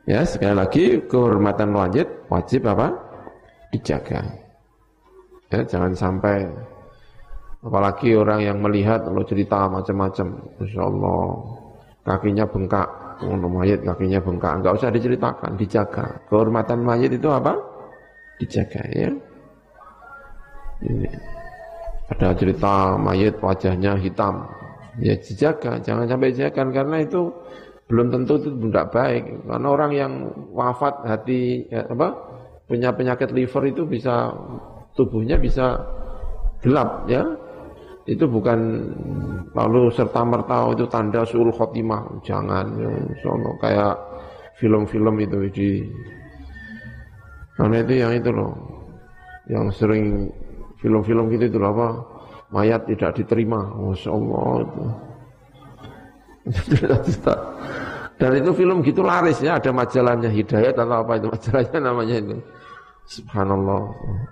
Ya, 0.03 0.28
sekali 0.28 0.51
lagi 0.51 0.99
kehormatan 1.07 1.71
wajib 1.71 2.28
wajib 2.28 2.67
apa? 2.67 2.91
Dijaga. 3.71 4.19
Ya, 5.47 5.63
jangan 5.63 5.95
sampai. 5.95 6.43
Apalagi 7.63 8.11
orang 8.11 8.43
yang 8.43 8.59
melihat 8.59 9.07
kalau 9.07 9.24
cerita 9.24 9.63
macam-macam, 9.71 10.43
Masya 10.59 10.82
Allah. 10.84 11.24
Kakinya 12.03 12.43
bengkak, 12.43 12.88
untuk 13.22 13.51
mayat 13.51 13.86
kakinya 13.86 14.20
bengkak, 14.24 14.53
enggak 14.61 14.74
usah 14.80 14.89
diceritakan, 14.89 15.51
dijaga. 15.59 16.05
Kehormatan 16.32 16.80
mayat 16.82 17.11
itu 17.14 17.30
apa? 17.30 17.53
Dijaga 18.41 18.82
ya. 18.89 19.11
Ini. 20.84 21.07
Ada 22.14 22.36
cerita 22.36 22.99
mayat 22.99 23.39
wajahnya 23.39 23.95
hitam, 23.97 24.45
ya 24.99 25.16
dijaga, 25.18 25.80
jangan 25.82 26.05
sampai 26.05 26.36
dijaga 26.36 26.61
karena 26.70 26.97
itu 27.01 27.32
belum 27.91 28.09
tentu 28.09 28.39
itu 28.39 28.49
tidak 28.70 28.95
baik 28.95 29.24
karena 29.43 29.68
orang 29.68 29.91
yang 29.91 30.11
wafat 30.55 31.03
hati 31.03 31.68
ya, 31.68 31.84
apa 31.91 32.16
punya 32.66 32.95
penyakit 32.95 33.36
liver 33.36 33.64
itu 33.68 33.84
bisa 33.84 34.32
tubuhnya 34.95 35.36
bisa 35.36 35.84
gelap 36.64 37.03
ya 37.11 37.28
itu 38.03 38.25
bukan 38.27 38.59
lalu 39.55 39.87
serta 39.95 40.27
merta 40.27 40.67
itu 40.75 40.83
tanda 40.91 41.23
sul 41.23 41.47
khotimah 41.55 42.03
jangan 42.19 42.67
ya, 42.75 42.91
sono 43.23 43.55
kayak 43.63 43.95
film-film 44.59 45.15
itu 45.23 45.37
di 45.55 45.69
karena 47.55 47.79
itu 47.79 47.93
yang 48.03 48.11
itu 48.11 48.29
loh 48.33 48.53
yang 49.47 49.71
sering 49.71 50.27
film-film 50.83 51.31
gitu 51.31 51.47
itu 51.47 51.59
apa 51.63 51.95
mayat 52.51 52.83
tidak 52.91 53.15
diterima 53.15 53.71
masya 53.79 54.11
itu 54.11 54.83
Dan 58.13 58.39
itu 58.39 58.51
film 58.53 58.85
gitu 58.85 59.01
laris 59.01 59.41
ya, 59.41 59.57
ada 59.57 59.73
majalahnya 59.73 60.29
Hidayat 60.29 60.77
atau 60.77 61.01
apa 61.01 61.17
itu 61.17 61.27
majalahnya 61.27 61.79
namanya 61.81 62.15
itu. 62.21 62.37
Subhanallah. 63.09 63.83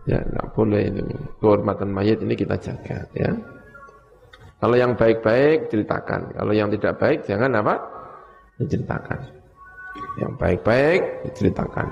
Ya, 0.07 0.23
enggak 0.23 0.47
boleh 0.55 0.81
itu. 0.87 1.01
Kehormatan 1.43 1.89
mayat 1.91 2.23
ini 2.23 2.37
kita 2.37 2.55
jaga 2.55 3.03
ya. 3.17 3.31
Kalau 4.61 4.77
yang 4.77 4.93
baik-baik 4.93 5.73
ceritakan, 5.73 6.37
kalau 6.37 6.53
yang 6.53 6.69
tidak 6.69 6.93
baik 7.01 7.25
jangan 7.25 7.49
apa? 7.57 7.81
Diceritakan. 8.61 9.19
Yang 10.21 10.31
baik-baik 10.37 11.01
diceritakan. 11.25 11.87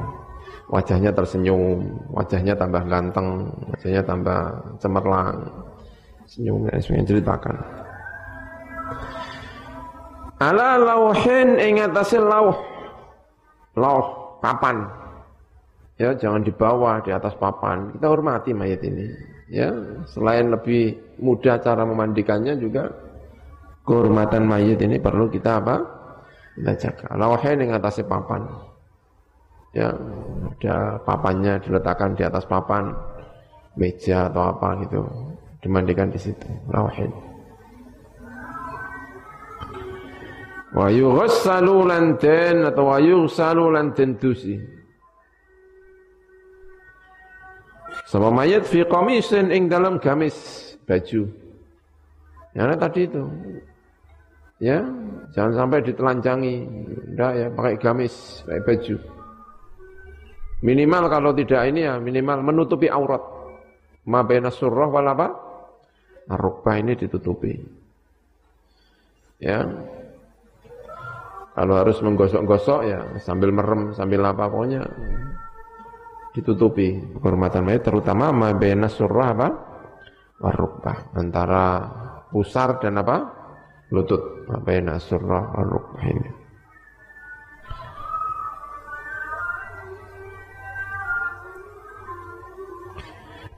Wajahnya 0.69 1.09
tersenyum, 1.09 1.81
wajahnya 2.13 2.53
tambah 2.53 2.85
ganteng, 2.85 3.49
wajahnya 3.73 4.05
tambah 4.05 4.41
cemerlang. 4.77 5.49
Senyumnya 6.29 6.77
semuanya 6.77 7.09
ceritakan. 7.09 7.55
Ala 10.37 10.77
lauhin 10.77 11.57
ing 11.57 11.81
atase 11.81 12.21
lauh. 12.21 12.53
Lauh 13.73 14.37
papan. 14.45 14.85
Ya, 15.97 16.13
jangan 16.13 16.45
di 16.45 16.53
bawah, 16.53 17.01
di 17.01 17.09
atas 17.09 17.33
papan. 17.33 17.91
Kita 17.97 18.07
hormati 18.07 18.53
mayat 18.53 18.85
ini. 18.85 19.38
Ya, 19.49 19.73
selain 20.13 20.53
lebih 20.53 21.17
mudah 21.17 21.57
cara 21.57 21.81
memandikannya 21.81 22.53
juga 22.61 22.93
kehormatan 23.81 24.45
mayat 24.45 24.77
ini 24.85 25.01
perlu 25.01 25.25
kita 25.25 25.57
apa? 25.57 25.81
Kita 26.53 26.73
jaga. 26.77 27.07
Lauhin 27.17 27.65
ing 27.65 27.73
atase 27.73 28.05
papan. 28.05 28.45
Ya, 29.73 29.89
ada 30.53 31.01
papannya 31.01 31.61
diletakkan 31.61 32.13
di 32.13 32.25
atas 32.25 32.45
papan, 32.45 32.93
meja 33.77 34.29
atau 34.29 34.53
apa 34.53 34.81
gitu, 34.85 35.01
dimandikan 35.65 36.13
di 36.13 36.17
situ. 36.21 36.49
Lauhin. 36.69 37.09
wa 40.69 40.85
yughassalu 40.85 41.81
atau 42.69 42.83
wa 42.93 43.01
lanten 43.73 44.21
tusi 44.21 44.78
sama 48.09 48.33
mayat 48.33 48.65
fi 48.65 48.81
qamisin 48.81 49.53
ing 49.53 49.69
dalam 49.69 50.01
gamis 50.01 50.33
baju. 50.89 51.29
Ya 52.57 52.73
tadi 52.73 53.05
itu. 53.05 53.23
Ya 54.57 54.81
jangan 55.37 55.53
sampai 55.53 55.85
ditelanjangi. 55.85 56.55
Enggak 57.13 57.31
ya 57.37 57.47
pakai 57.53 57.75
gamis 57.77 58.41
pakai 58.49 58.65
baju. 58.65 58.95
Minimal 60.65 61.03
kalau 61.07 61.31
tidak 61.37 61.61
ini 61.69 61.85
ya 61.85 62.01
minimal 62.01 62.41
menutupi 62.41 62.89
aurat. 62.89 63.21
Ma 64.09 64.25
baina 64.25 64.49
surrah 64.49 64.89
wal 64.89 65.05
apa? 65.05 65.27
Ini 66.65 66.97
ditutupi. 66.97 67.53
Ya. 69.37 69.69
Kalau 71.53 71.75
harus 71.77 71.99
menggosok-gosok 72.01 72.81
ya 72.87 72.99
sambil 73.21 73.51
merem, 73.51 73.91
sambil 73.91 74.23
apa 74.23 74.47
pokoknya 74.47 74.87
ditutupi 76.33 77.17
kehormatan 77.17 77.65
mayat 77.65 77.83
terutama 77.85 78.29
mabena 78.29 78.87
surah 78.89 79.29
apa? 79.33 79.49
warukbah 80.39 81.11
antara 81.17 81.65
pusar 82.31 82.79
dan 82.79 83.01
apa? 83.01 83.17
lutut 83.89 84.45
mabena 84.45 85.01
surah 85.01 85.57
warukbah 85.57 86.05
ini. 86.05 86.31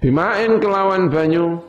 Bimain 0.01 0.57
kelawan 0.57 1.13
banyu 1.13 1.61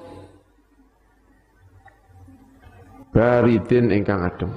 baridin 3.12 3.92
ingkang 3.92 4.24
adem 4.24 4.48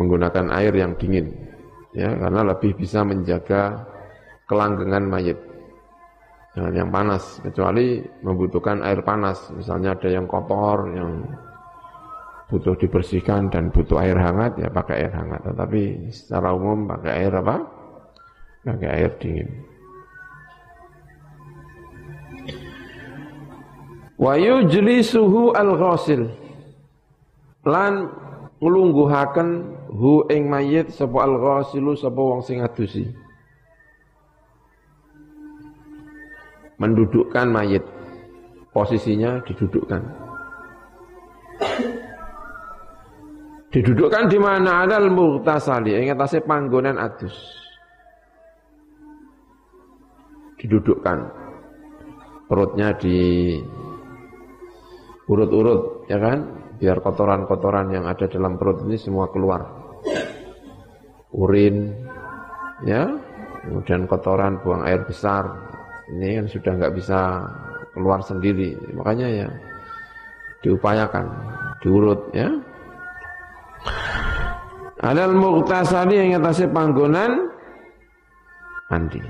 menggunakan 0.00 0.48
air 0.56 0.72
yang 0.72 0.96
dingin 0.96 1.47
ya 1.92 2.10
karena 2.16 2.40
lebih 2.52 2.76
bisa 2.76 3.04
menjaga 3.04 3.84
kelanggengan 4.48 5.04
mayit. 5.04 5.38
Jangan 6.56 6.74
yang 6.74 6.90
panas 6.90 7.38
kecuali 7.44 8.02
membutuhkan 8.24 8.82
air 8.82 9.04
panas. 9.06 9.52
Misalnya 9.54 9.94
ada 9.94 10.08
yang 10.10 10.26
kotor 10.26 10.90
yang 10.90 11.22
butuh 12.48 12.74
dibersihkan 12.80 13.52
dan 13.52 13.68
butuh 13.68 14.00
air 14.00 14.16
hangat 14.16 14.56
ya 14.58 14.72
pakai 14.72 15.06
air 15.06 15.12
hangat. 15.12 15.44
Tetapi 15.44 16.10
secara 16.10 16.56
umum 16.56 16.88
pakai 16.88 17.12
air 17.14 17.32
apa? 17.36 17.56
Pakai 18.64 18.88
air 18.90 19.12
dingin. 19.20 19.48
Wa 24.18 24.34
yujlisuhu 24.34 25.54
al-ghasil. 25.54 26.26
Lan 27.62 28.10
nglungguhaken 28.58 29.48
hu 29.94 30.26
ing 30.26 30.50
mayit 30.50 30.90
sapa 30.90 31.22
al-ghasilu 31.22 31.94
sapa 31.94 32.18
wong 32.18 32.42
sing 32.42 32.58
ngadusi. 32.62 33.06
Mendudukkan 36.78 37.46
mayit. 37.50 37.82
Posisinya 38.70 39.42
didudukkan. 39.42 40.02
Didudukkan 43.68 44.24
di 44.30 44.38
mana 44.38 44.86
ada 44.86 45.02
al-mughtasali 45.02 45.98
ing 45.98 46.14
atase 46.14 46.42
panggonan 46.42 46.98
adus. 46.98 47.34
Didudukkan. 50.58 51.18
Perutnya 52.48 52.94
di 52.96 53.58
urut-urut 55.28 56.08
ya 56.08 56.16
kan 56.16 56.57
biar 56.78 57.02
kotoran-kotoran 57.02 57.90
yang 57.90 58.06
ada 58.06 58.30
dalam 58.30 58.54
perut 58.54 58.86
ini 58.86 58.94
semua 58.94 59.26
keluar. 59.28 59.66
Urin, 61.34 61.92
ya, 62.86 63.04
kemudian 63.66 64.08
kotoran, 64.08 64.62
buang 64.64 64.86
air 64.86 65.04
besar, 65.04 65.44
ini 66.14 66.40
kan 66.40 66.46
sudah 66.48 66.72
nggak 66.78 66.94
bisa 66.96 67.44
keluar 67.92 68.24
sendiri, 68.24 68.78
makanya 68.96 69.28
ya 69.28 69.48
diupayakan, 70.64 71.26
diurut, 71.84 72.30
ya. 72.32 72.48
Adal 74.98 75.30
muktasali 75.30 76.18
yang 76.18 76.42
atasnya 76.42 76.74
panggonan 76.74 77.54
mandi. 78.90 79.22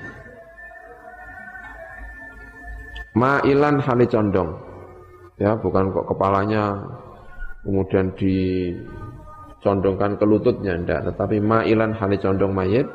Ma'ilan 3.13 3.77
hali 3.83 4.07
condong. 4.09 4.55
Ya, 5.37 5.55
bukan 5.59 5.93
kok 5.93 6.09
kepalanya 6.09 6.83
kemudian 7.69 8.17
dicondongkan 8.17 10.17
ke 10.17 10.25
lututnya 10.25 10.73
enggak, 10.73 11.05
tetapi 11.13 11.37
ma'ilan 11.37 11.93
hali 11.93 12.17
condong 12.17 12.57
mayit 12.57 12.89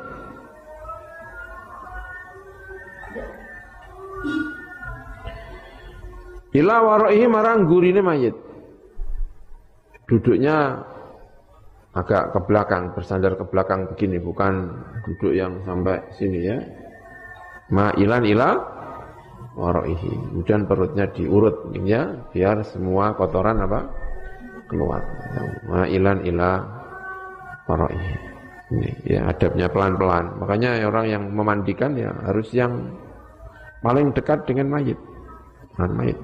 Ila 6.54 6.86
waro'ihi 6.86 7.26
marang 7.26 7.66
gurine 7.66 7.98
mayit. 7.98 8.30
Duduknya 10.06 10.86
agak 11.90 12.30
ke 12.30 12.38
belakang, 12.46 12.94
bersandar 12.94 13.34
ke 13.34 13.42
belakang 13.42 13.90
begini, 13.90 14.22
bukan 14.22 14.70
duduk 15.02 15.34
yang 15.34 15.66
sampai 15.66 15.98
sini 16.14 16.46
ya. 16.46 16.62
Ma'ilan 17.74 18.22
ila 18.30 18.54
waro'ihi. 19.58 20.30
Kemudian 20.30 20.70
perutnya 20.70 21.10
diurut 21.10 21.74
ya, 21.82 22.22
biar 22.30 22.62
semua 22.70 23.18
kotoran 23.18 23.58
apa? 23.58 24.03
Keluar. 24.66 25.02
Ma'ilan 25.68 26.24
ila 26.28 26.50
waro'ihi. 27.68 28.16
Ini 28.74 28.90
ya 29.04 29.20
adabnya 29.28 29.68
pelan-pelan. 29.68 30.40
Makanya 30.40 30.82
orang 30.88 31.06
yang 31.06 31.22
memandikan 31.30 31.92
ya 31.94 32.10
harus 32.24 32.48
yang 32.56 32.72
paling 33.84 34.10
dekat 34.16 34.42
dengan 34.48 34.72
mayit. 34.72 34.98
Dengan 35.76 35.90
mayit. 35.94 36.18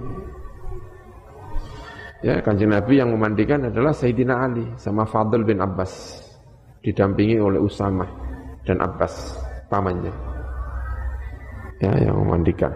Ya, 2.21 2.37
kanjeng 2.45 2.69
Nabi 2.69 3.01
yang 3.01 3.17
memandikan 3.17 3.65
adalah 3.65 3.97
Sayyidina 3.97 4.45
Ali 4.45 4.65
sama 4.77 5.09
Fadl 5.09 5.41
bin 5.41 5.57
Abbas 5.57 6.21
didampingi 6.85 7.41
oleh 7.41 7.57
Usama 7.57 8.05
dan 8.69 8.77
Abbas 8.85 9.41
pamannya. 9.73 10.13
Ya, 11.81 11.97
yang 11.97 12.21
memandikan. 12.21 12.73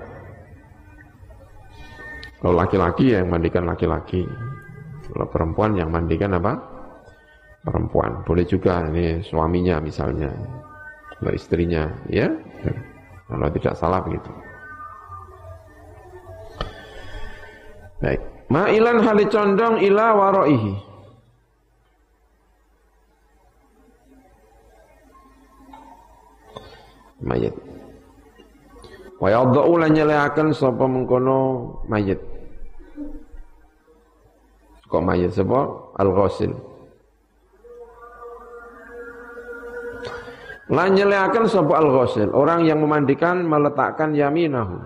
Kalau 2.41 2.57
laki-laki 2.57 3.13
ya 3.13 3.21
yang 3.21 3.33
mandikan 3.33 3.69
laki-laki. 3.69 4.25
Kalau 5.15 5.31
perempuan 5.31 5.79
yang 5.79 5.95
mandikan 5.95 6.35
apa? 6.35 6.59
Perempuan. 7.63 8.27
Boleh 8.27 8.43
juga 8.43 8.83
ini 8.91 9.23
suaminya 9.23 9.79
misalnya. 9.79 10.35
Kalau 11.23 11.31
istrinya, 11.31 11.87
ya. 12.11 12.27
Kalau 13.31 13.47
tidak 13.55 13.79
salah 13.79 14.03
begitu. 14.03 14.29
Baik. 18.03 18.21
Ma'ilan 18.51 18.99
hali 19.07 19.25
condong 19.31 19.79
ila 19.87 20.07
waro'ihi. 20.19 20.75
Mayat. 27.25 27.55
Wa 29.23 29.31
yadha'u 29.31 29.73
lan 29.79 29.95
sapa 30.53 30.85
mengkono 30.91 31.71
mayat. 31.87 32.34
Kok 34.95 35.03
mayat 35.03 35.35
sapa? 35.35 35.91
Al-ghasil. 35.99 36.55
Lan 40.71 40.95
nyelehaken 40.95 41.51
sapa 41.51 41.83
al-ghasil, 41.83 42.31
orang 42.31 42.63
yang 42.63 42.79
memandikan 42.79 43.43
meletakkan 43.43 44.15
yaminahu. 44.15 44.79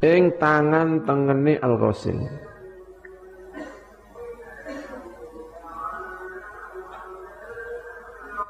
Ing 0.00 0.40
tangan 0.40 1.04
tengene 1.04 1.60
al-ghasil. 1.60 2.16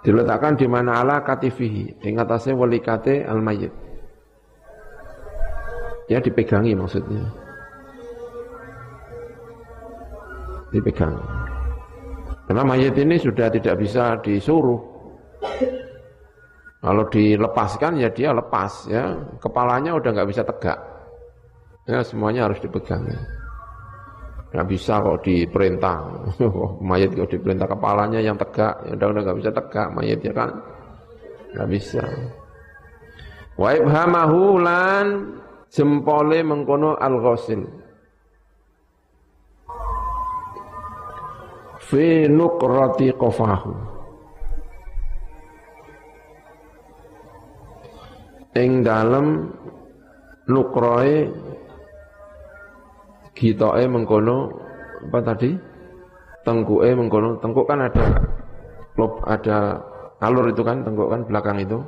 Diletakkan 0.06 0.54
di 0.54 0.70
mana 0.70 1.02
ala 1.02 1.26
katifihi 1.26 1.98
ing 2.06 2.22
atase 2.22 2.54
walikate 2.54 3.26
al-mayyit 3.26 3.74
ya 6.08 6.20
dipegangi 6.20 6.76
maksudnya 6.76 7.43
dipegang 10.74 11.14
karena 12.50 12.62
mayat 12.66 12.98
ini 12.98 13.16
sudah 13.16 13.46
tidak 13.54 13.78
bisa 13.78 14.18
disuruh 14.20 14.82
kalau 16.82 17.08
dilepaskan 17.08 18.02
ya 18.02 18.10
dia 18.10 18.34
lepas 18.34 18.90
ya 18.90 19.14
kepalanya 19.38 19.94
udah 19.96 20.10
nggak 20.10 20.28
bisa 20.28 20.42
tegak 20.42 20.94
Ya 21.84 22.00
semuanya 22.00 22.48
harus 22.48 22.60
dipegang. 22.64 23.04
Ya. 23.04 23.20
Nggak 24.54 24.66
bisa 24.72 25.04
kok 25.04 25.20
diperintah. 25.20 25.98
mayat 26.88 27.12
kok 27.12 27.28
diperintah 27.28 27.68
kepalanya 27.68 28.20
yang 28.24 28.40
tegak, 28.40 28.72
ya 28.88 28.92
udah 28.96 29.08
udah 29.12 29.22
nggak 29.28 29.38
bisa 29.44 29.50
tegak 29.52 29.88
mayat 29.92 30.18
ya 30.24 30.32
kan. 30.32 30.50
Nggak 31.52 31.68
bisa. 31.68 32.04
Wa 33.60 33.68
ibhamahu 33.76 34.42
lan 34.64 35.06
jempole 35.68 36.40
mengkono 36.40 36.96
al-ghasil. 36.96 37.60
Fi 41.84 42.24
nukrati 42.30 43.12
qafahu. 43.12 43.72
Ing 48.54 48.86
dalem 48.86 49.50
nukroe 50.46 51.26
gitoke 53.34 53.84
mengkono 53.90 54.38
apa 55.10 55.18
tadi? 55.20 55.50
Tengkuke 56.44 56.88
mengkono, 56.92 57.40
tengkuk 57.40 57.64
kan 57.64 57.88
ada 57.88 58.04
lob 59.00 59.24
ada 59.24 59.80
alur 60.20 60.52
itu 60.52 60.60
kan 60.60 60.84
tengkuk 60.84 61.08
kan 61.08 61.24
belakang 61.24 61.58
itu. 61.60 61.80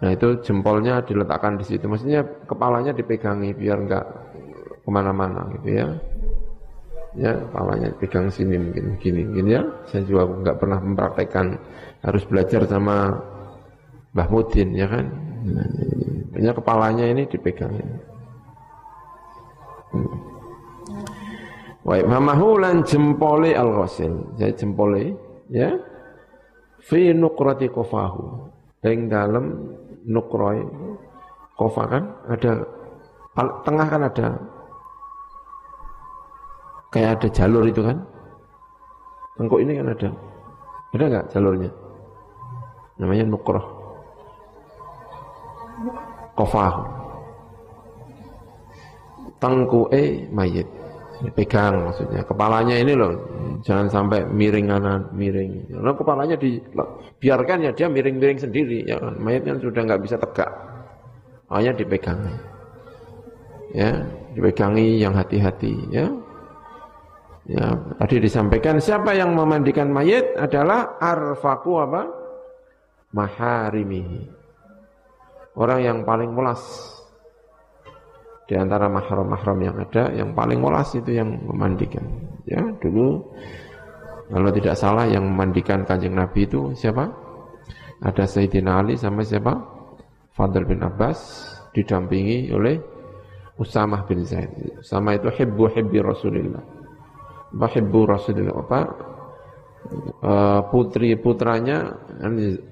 Nah 0.00 0.10
itu 0.16 0.40
jempolnya 0.40 1.04
diletakkan 1.04 1.60
di 1.60 1.64
situ. 1.66 1.84
Maksudnya 1.84 2.24
kepalanya 2.48 2.96
dipegangi 2.96 3.52
biar 3.52 3.78
enggak 3.84 4.04
ke 4.80 4.88
mana-mana 4.88 5.44
gitu 5.58 5.68
ya. 5.68 5.86
Ya 7.18 7.34
kepalanya 7.34 7.90
pegang 7.98 8.30
sini 8.30 8.54
mungkin 8.54 8.94
gini 9.02 9.26
gini 9.34 9.50
ya. 9.58 9.62
Saya 9.90 10.06
juga 10.06 10.30
enggak 10.30 10.56
pernah 10.62 10.78
mempraktekkan 10.78 11.46
harus 12.06 12.22
belajar 12.26 12.62
sama 12.70 13.18
Mbah 14.14 14.28
Mudin 14.30 14.74
ya 14.78 14.86
kan. 14.86 15.06
Nah, 16.34 16.52
kepalanya 16.54 17.04
ini 17.10 17.26
dipegang. 17.26 17.74
Wa 21.82 21.94
imamahu 21.98 22.62
lan 22.62 22.86
jempole 22.86 23.58
al-ghasil. 23.58 24.38
Jadi 24.38 24.52
jempole 24.54 25.16
ya 25.50 25.74
fi 26.78 27.10
nuqrati 27.10 27.66
qafahu. 27.72 28.46
Ing 28.86 29.12
dalem 29.12 29.76
nukroi 30.08 30.64
kofa 31.52 31.84
kan 31.84 32.04
ada 32.32 32.64
tengah 33.60 33.86
kan 33.92 34.02
ada 34.08 34.28
kayak 36.90 37.18
ada 37.18 37.28
jalur 37.30 37.64
itu 37.66 37.82
kan. 37.82 37.98
Tengkuk 39.38 39.60
ini 39.62 39.72
kan 39.78 39.86
ada. 39.90 40.08
Ada 40.90 41.04
enggak 41.06 41.26
jalurnya? 41.32 41.70
Namanya 43.00 43.24
nukroh. 43.30 43.64
Kofahu 46.36 47.00
tengkuke 49.40 50.28
mayit. 50.30 50.68
Pegang 51.36 51.84
maksudnya. 51.84 52.24
Kepalanya 52.24 52.80
ini 52.80 52.96
loh, 52.96 53.12
jangan 53.60 53.92
sampai 53.92 54.24
miring 54.24 54.72
kanan, 54.72 55.04
miring. 55.12 55.68
Karena 55.68 55.92
kepalanya 55.92 56.36
dibiarkan 56.40 57.68
ya 57.68 57.70
dia 57.76 57.92
miring-miring 57.92 58.40
sendiri. 58.40 58.88
Ya? 58.88 58.96
Mayitnya 59.20 59.60
sudah 59.60 59.84
nggak 59.84 60.00
bisa 60.00 60.16
tegak. 60.16 60.48
Hanya 61.52 61.76
dipegang. 61.76 62.24
Ya, 63.76 64.00
dipegangi 64.32 64.96
yang 64.96 65.12
hati-hati. 65.12 65.76
Ya, 65.92 66.08
Ya, 67.48 67.72
tadi 67.96 68.20
disampaikan 68.20 68.76
siapa 68.76 69.16
yang 69.16 69.32
memandikan 69.32 69.88
mayit 69.88 70.36
adalah 70.36 71.00
arfaku 71.00 71.72
apa? 71.80 72.02
Maharimihi. 73.16 74.28
Orang 75.56 75.80
yang 75.80 75.98
paling 76.04 76.30
mulas 76.30 76.60
di 78.44 78.54
antara 78.58 78.86
mahram-mahram 78.92 79.58
yang 79.62 79.76
ada 79.78 80.10
yang 80.14 80.30
paling 80.36 80.60
molas 80.60 80.92
itu 80.92 81.16
yang 81.16 81.32
memandikan. 81.42 82.04
Ya 82.44 82.60
dulu 82.78 83.24
kalau 84.30 84.50
tidak 84.54 84.76
salah 84.78 85.10
yang 85.10 85.26
memandikan 85.26 85.82
kanjeng 85.88 86.14
Nabi 86.14 86.46
itu 86.46 86.76
siapa? 86.76 87.08
Ada 88.04 88.30
Sayyidina 88.30 88.84
Ali 88.84 88.94
sama 88.94 89.26
siapa? 89.26 89.58
Fadl 90.36 90.64
bin 90.64 90.80
Abbas 90.86 91.50
didampingi 91.74 92.52
oleh 92.54 92.78
Usamah 93.58 94.06
bin 94.06 94.22
Zaid. 94.24 94.80
Sama 94.86 95.18
itu 95.18 95.28
hibbu 95.28 95.68
hibbi 95.74 95.98
Rasulillah 96.00 96.79
apa 97.50 97.66
hibbu 97.66 98.00
Rasulillah 98.06 98.54
apa 98.54 98.80
uh, 100.22 100.60
putri 100.70 101.14
putranya 101.18 101.98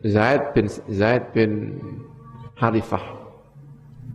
Zaid 0.06 0.54
bin 0.54 0.66
Zaid 0.70 1.34
bin 1.34 1.50
Harifah 2.54 3.04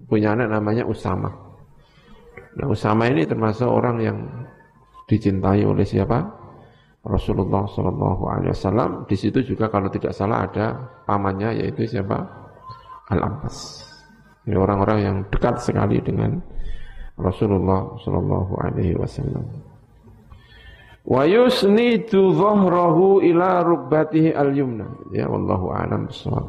punya 0.07 0.35
anak 0.35 0.47
namanya 0.51 0.87
Usamah 0.87 1.43
Nah 2.53 2.69
Usama 2.69 3.09
ini 3.09 3.25
termasuk 3.25 3.65
orang 3.65 3.97
yang 3.97 4.17
dicintai 5.09 5.65
oleh 5.65 5.81
siapa? 5.81 6.21
Rasulullah 7.03 7.65
Shallallahu 7.67 8.23
Alaihi 8.29 8.53
Wasallam. 8.53 9.09
Di 9.09 9.17
situ 9.17 9.41
juga 9.43 9.67
kalau 9.67 9.89
tidak 9.89 10.13
salah 10.13 10.45
ada 10.45 10.77
pamannya 11.03 11.65
yaitu 11.65 11.89
siapa? 11.89 12.21
Al 13.09 13.19
Abbas. 13.19 13.83
Ini 14.47 14.55
orang-orang 14.55 14.99
yang 14.99 15.17
dekat 15.31 15.59
sekali 15.59 16.03
dengan 16.03 16.39
Rasulullah 17.15 17.95
sallallahu 18.03 18.59
alaihi 18.59 18.95
wasallam. 18.99 19.45
Wa 21.03 21.27
yusnidu 21.27 22.31
dhahrahu 22.31 23.19
ila 23.27 23.59
rukbatihi 23.63 24.31
al-yumna. 24.31 24.87
Ya 25.11 25.27
wallahu 25.27 25.75
a'lam 25.75 26.07
bissawab. 26.07 26.47